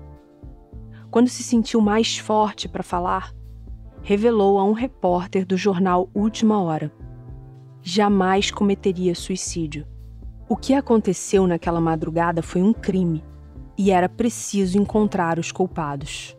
Quando 1.11 1.27
se 1.27 1.43
sentiu 1.43 1.81
mais 1.81 2.17
forte 2.17 2.67
para 2.67 2.81
falar, 2.81 3.31
revelou 4.01 4.57
a 4.57 4.63
um 4.63 4.73
repórter 4.73 5.45
do 5.45 5.55
jornal 5.55 6.09
Última 6.15 6.59
Hora 6.59 6.91
jamais 7.89 8.51
cometeria 8.51 9.15
suicídio. 9.15 9.87
O 10.49 10.57
que 10.57 10.73
aconteceu 10.73 11.47
naquela 11.47 11.79
madrugada 11.79 12.43
foi 12.43 12.61
um 12.61 12.73
crime 12.73 13.23
e 13.77 13.91
era 13.91 14.09
preciso 14.09 14.77
encontrar 14.77 15.39
os 15.39 15.53
culpados. 15.53 16.36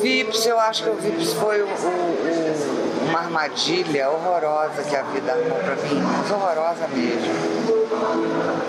Vips, 0.00 0.46
eu 0.46 0.58
acho 0.58 0.84
que 0.84 0.90
o 0.90 0.94
Vips 0.94 1.32
foi 1.34 1.62
o, 1.62 1.66
o, 1.66 3.08
uma 3.08 3.20
armadilha 3.20 4.10
horrorosa 4.10 4.82
que 4.82 4.96
a 4.96 5.02
vida 5.02 5.32
armou 5.32 5.58
para 5.58 5.76
mim, 5.76 6.00
mas 6.00 6.30
horrorosa 6.30 6.88
mesmo 6.88 7.70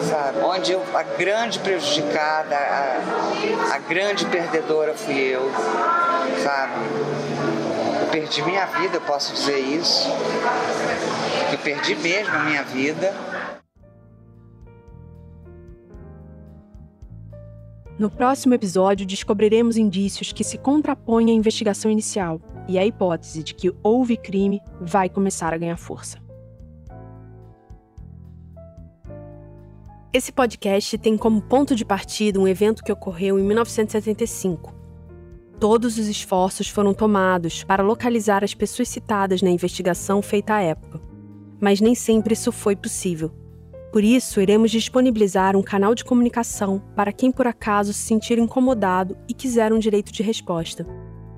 sabe? 0.10 0.40
Onde 0.44 0.72
eu, 0.74 0.84
a 0.94 1.04
grande 1.04 1.60
prejudicada, 1.60 2.56
a, 2.56 3.76
a 3.76 3.78
grande 3.80 4.26
perdedora 4.26 4.94
fui 4.94 5.18
eu, 5.18 5.50
sabe? 6.44 6.74
Eu 8.02 8.08
perdi 8.08 8.42
minha 8.44 8.66
vida, 8.66 8.98
eu 8.98 9.02
posso 9.02 9.34
dizer 9.34 9.60
isso. 9.60 10.10
Eu 11.52 11.58
perdi 11.60 11.96
mesmo 11.96 12.36
a 12.36 12.40
minha 12.40 12.64
vida. 12.64 13.14
No 18.02 18.10
próximo 18.10 18.56
episódio, 18.56 19.06
descobriremos 19.06 19.78
indícios 19.78 20.34
que 20.34 20.44
se 20.44 20.58
contrapõem 20.58 21.30
à 21.30 21.34
investigação 21.36 21.92
inicial 21.92 22.42
e 22.68 22.80
a 22.80 22.84
hipótese 22.84 23.44
de 23.44 23.54
que 23.54 23.72
houve 23.84 24.18
crime 24.18 24.60
vai 24.82 25.08
começar 25.08 25.54
a 25.54 25.58
ganhar 25.60 25.78
força. 25.78 26.18
Esse 30.12 30.32
podcast 30.32 30.98
tem 30.98 31.16
como 31.16 31.44
ponto 31.44 31.76
de 31.76 31.86
partida 31.86 32.40
um 32.40 32.48
evento 32.48 32.84
que 32.84 32.92
ocorreu 32.92 33.38
em 33.38 33.44
1975. 33.44 34.74
Todos 35.60 36.00
os 36.00 36.08
esforços 36.08 36.68
foram 36.70 36.96
tomados 36.96 37.64
para 37.64 37.84
localizar 37.84 38.44
as 38.44 38.56
pessoas 38.56 38.90
citadas 38.90 39.44
na 39.44 39.52
investigação 39.52 40.24
feita 40.24 40.56
à 40.56 40.62
época, 40.64 41.00
mas 41.60 41.80
nem 41.80 41.94
sempre 41.94 42.34
isso 42.34 42.52
foi 42.52 42.76
possível. 42.76 43.41
Por 43.92 44.04
isso, 44.04 44.40
iremos 44.40 44.70
disponibilizar 44.72 45.58
um 45.58 45.62
canal 45.62 45.94
de 45.94 46.06
comunicação 46.06 46.82
para 46.96 47.12
quem 47.12 47.30
por 47.32 47.46
acaso 47.46 47.92
se 47.92 48.00
sentir 48.00 48.40
incomodado 48.40 49.18
e 49.28 49.34
quiser 49.34 49.74
um 49.74 49.80
direito 49.80 50.14
de 50.14 50.24
resposta. 50.24 50.88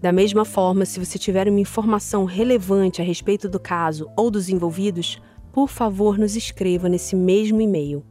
Da 0.00 0.12
mesma 0.12 0.44
forma, 0.44 0.86
se 0.86 1.00
você 1.00 1.18
tiver 1.18 1.48
uma 1.48 1.58
informação 1.58 2.24
relevante 2.24 3.02
a 3.02 3.04
respeito 3.04 3.48
do 3.48 3.58
caso 3.58 4.08
ou 4.16 4.30
dos 4.30 4.48
envolvidos, 4.48 5.20
por 5.52 5.68
favor, 5.68 6.16
nos 6.16 6.36
escreva 6.36 6.88
nesse 6.88 7.16
mesmo 7.16 7.60
e-mail. 7.60 8.04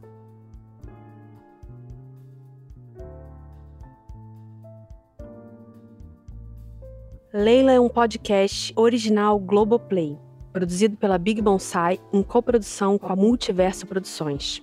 Leila 7.32 7.70
é 7.70 7.78
um 7.78 7.88
podcast 7.88 8.72
original 8.74 9.38
Globoplay, 9.38 10.18
produzido 10.52 10.96
pela 10.96 11.16
Big 11.16 11.40
Bonsai 11.40 12.00
em 12.12 12.24
coprodução 12.24 12.98
com 12.98 13.06
a 13.06 13.14
Multiverso 13.14 13.86
Produções. 13.86 14.60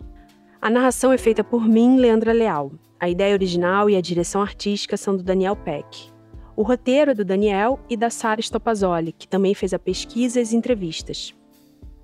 A 0.61 0.69
narração 0.69 1.13
é 1.13 1.17
feita 1.17 1.45
por 1.45 1.65
mim, 1.65 1.95
Leandra 1.95 2.33
Leal. 2.33 2.73
A 2.99 3.07
ideia 3.07 3.33
original 3.33 3.89
e 3.89 3.95
a 3.95 4.01
direção 4.01 4.41
artística 4.41 4.97
são 4.97 5.15
do 5.15 5.23
Daniel 5.23 5.55
Peck. 5.55 6.11
O 6.57 6.61
roteiro 6.61 7.11
é 7.11 7.13
do 7.13 7.23
Daniel 7.23 7.79
e 7.89 7.95
da 7.95 8.09
Sara 8.09 8.41
Stopazoli, 8.41 9.13
que 9.13 9.29
também 9.29 9.55
fez 9.55 9.73
a 9.73 9.79
pesquisa 9.79 10.39
e 10.39 10.43
as 10.43 10.51
entrevistas. 10.51 11.33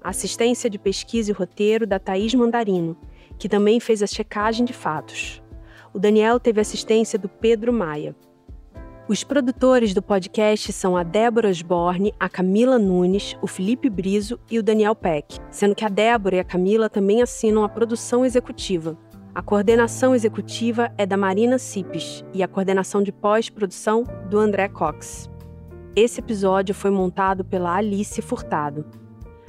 A 0.02 0.12
assistência 0.12 0.70
de 0.70 0.80
pesquisa 0.80 1.30
e 1.30 1.34
roteiro 1.34 1.86
da 1.86 2.00
Thaís 2.00 2.34
Mandarino, 2.34 2.96
que 3.38 3.50
também 3.50 3.82
fez 3.82 4.02
a 4.02 4.08
checagem 4.08 4.64
de 4.64 4.72
fatos. 4.72 5.44
O 5.94 6.00
Daniel 6.00 6.40
teve 6.40 6.62
assistência 6.62 7.20
do 7.20 7.28
Pedro 7.28 7.74
Maia. 7.74 8.16
Os 9.06 9.22
produtores 9.22 9.94
do 9.94 10.02
podcast 10.02 10.72
são 10.72 10.96
a 10.96 11.04
Débora 11.04 11.50
Osborne, 11.50 12.14
a 12.18 12.30
Camila 12.30 12.80
Nunes, 12.80 13.36
o 13.42 13.48
Felipe 13.48 13.90
Brizo 13.90 14.40
e 14.50 14.58
o 14.58 14.64
Daniel 14.64 14.96
Peck, 14.96 15.40
sendo 15.52 15.76
que 15.76 15.84
a 15.84 15.90
Débora 15.90 16.38
e 16.38 16.40
a 16.40 16.44
Camila 16.44 16.90
também 16.90 17.22
assinam 17.22 17.66
a 17.66 17.70
produção 17.70 18.24
executiva. 18.24 18.98
A 19.36 19.42
coordenação 19.42 20.16
executiva 20.16 20.90
é 20.98 21.06
da 21.06 21.18
Marina 21.18 21.58
Cipes 21.58 22.24
e 22.34 22.42
a 22.42 22.48
coordenação 22.48 23.04
de 23.04 23.12
pós-produção 23.12 24.06
do 24.30 24.40
André 24.40 24.70
Cox. 24.70 25.30
Esse 25.98 26.22
episódio 26.22 26.74
foi 26.74 26.90
montado 26.90 27.44
pela 27.44 27.76
Alice 27.76 28.22
Furtado. 28.22 28.86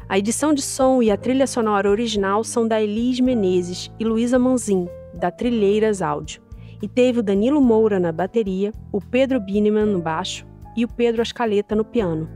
A 0.09 0.19
edição 0.19 0.53
de 0.53 0.63
som 0.63 1.01
e 1.01 1.13
a 1.13 1.17
trilha 1.17 1.47
sonora 1.47 1.89
original 1.89 2.43
são 2.43 2.67
da 2.67 2.83
Elis 2.83 3.21
Menezes 3.21 3.89
e 4.01 4.05
Luísa 4.05 4.37
Manzin, 4.37 4.89
da 5.15 5.31
Trilheiras 5.31 6.03
Áudio, 6.03 6.43
e 6.85 6.89
teve 6.89 7.21
o 7.21 7.23
Danilo 7.23 7.63
Moura 7.63 7.99
na 7.99 8.13
bateria, 8.13 8.71
o 8.93 9.01
Pedro 9.01 9.41
Bineman 9.41 9.87
no 9.87 10.03
baixo 10.03 10.47
e 10.77 10.85
o 10.85 10.89
Pedro 10.89 11.23
Ascaleta 11.23 11.75
no 11.75 11.83
piano. 11.83 12.29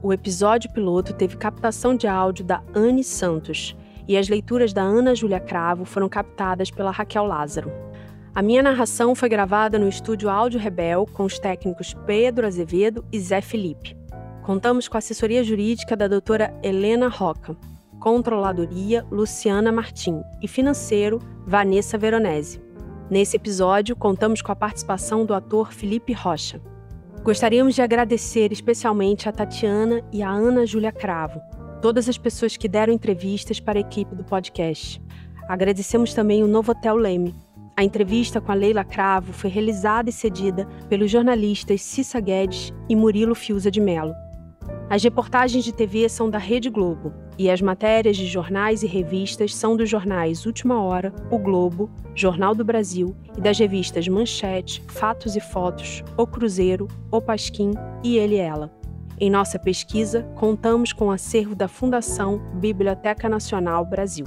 O 0.00 0.12
episódio 0.12 0.72
piloto 0.72 1.12
teve 1.12 1.36
captação 1.36 1.96
de 1.96 2.06
áudio 2.06 2.44
da 2.44 2.62
Anne 2.72 3.02
Santos 3.02 3.76
e 4.06 4.16
as 4.16 4.28
leituras 4.28 4.72
da 4.72 4.82
Ana 4.82 5.16
Júlia 5.16 5.40
Cravo 5.40 5.84
foram 5.84 6.08
captadas 6.08 6.70
pela 6.70 6.92
Raquel 6.92 7.24
Lázaro. 7.24 7.72
A 8.32 8.40
minha 8.40 8.62
narração 8.62 9.16
foi 9.16 9.28
gravada 9.28 9.80
no 9.80 9.88
estúdio 9.88 10.30
Áudio 10.30 10.60
Rebel 10.60 11.04
com 11.12 11.24
os 11.24 11.36
técnicos 11.36 11.92
Pedro 12.06 12.46
Azevedo 12.46 13.04
e 13.12 13.18
Zé 13.18 13.40
Felipe. 13.40 13.96
Contamos 14.44 14.86
com 14.86 14.96
a 14.96 14.98
assessoria 14.98 15.42
jurídica 15.42 15.96
da 15.96 16.06
doutora 16.06 16.56
Helena 16.62 17.08
Roca, 17.08 17.56
controladoria 17.98 19.04
Luciana 19.10 19.72
Martim 19.72 20.22
e 20.40 20.46
financeiro 20.46 21.18
Vanessa 21.44 21.98
Veronese. 21.98 22.64
Nesse 23.08 23.36
episódio, 23.36 23.94
contamos 23.94 24.42
com 24.42 24.50
a 24.50 24.56
participação 24.56 25.24
do 25.24 25.32
ator 25.32 25.72
Felipe 25.72 26.12
Rocha. 26.12 26.60
Gostaríamos 27.22 27.76
de 27.76 27.82
agradecer 27.82 28.50
especialmente 28.50 29.28
a 29.28 29.32
Tatiana 29.32 30.02
e 30.12 30.24
a 30.24 30.30
Ana 30.30 30.66
Júlia 30.66 30.90
Cravo, 30.90 31.40
todas 31.80 32.08
as 32.08 32.18
pessoas 32.18 32.56
que 32.56 32.68
deram 32.68 32.92
entrevistas 32.92 33.60
para 33.60 33.78
a 33.78 33.80
equipe 33.80 34.12
do 34.16 34.24
podcast. 34.24 35.00
Agradecemos 35.48 36.14
também 36.14 36.42
o 36.42 36.48
Novotel 36.48 36.96
Leme. 36.96 37.32
A 37.76 37.84
entrevista 37.84 38.40
com 38.40 38.50
a 38.50 38.56
Leila 38.56 38.82
Cravo 38.82 39.32
foi 39.32 39.50
realizada 39.50 40.10
e 40.10 40.12
cedida 40.12 40.66
pelos 40.88 41.08
jornalistas 41.08 41.82
Cissa 41.82 42.18
Guedes 42.18 42.72
e 42.88 42.96
Murilo 42.96 43.36
Fiuza 43.36 43.70
de 43.70 43.80
Mello. 43.80 44.14
As 44.90 45.04
reportagens 45.04 45.62
de 45.64 45.72
TV 45.72 46.08
são 46.08 46.28
da 46.28 46.38
Rede 46.38 46.70
Globo 46.70 47.12
e 47.38 47.50
as 47.50 47.60
matérias 47.60 48.16
de 48.16 48.26
jornais 48.26 48.82
e 48.82 48.86
revistas 48.86 49.54
são 49.54 49.76
dos 49.76 49.88
jornais 49.88 50.46
Última 50.46 50.80
Hora, 50.82 51.12
O 51.30 51.38
Globo, 51.38 51.90
Jornal 52.14 52.54
do 52.54 52.64
Brasil 52.64 53.14
e 53.36 53.40
das 53.40 53.58
revistas 53.58 54.08
Manchete, 54.08 54.82
Fatos 54.88 55.36
e 55.36 55.40
Fotos, 55.40 56.02
O 56.16 56.26
Cruzeiro, 56.26 56.88
O 57.10 57.20
Pasquim 57.20 57.72
e 58.02 58.16
Ele 58.16 58.36
e 58.36 58.38
Ela. 58.38 58.70
Em 59.18 59.30
nossa 59.30 59.58
pesquisa, 59.58 60.22
contamos 60.34 60.92
com 60.92 61.06
o 61.06 61.10
acervo 61.10 61.54
da 61.54 61.68
Fundação 61.68 62.38
Biblioteca 62.54 63.28
Nacional 63.28 63.84
Brasil. 63.84 64.26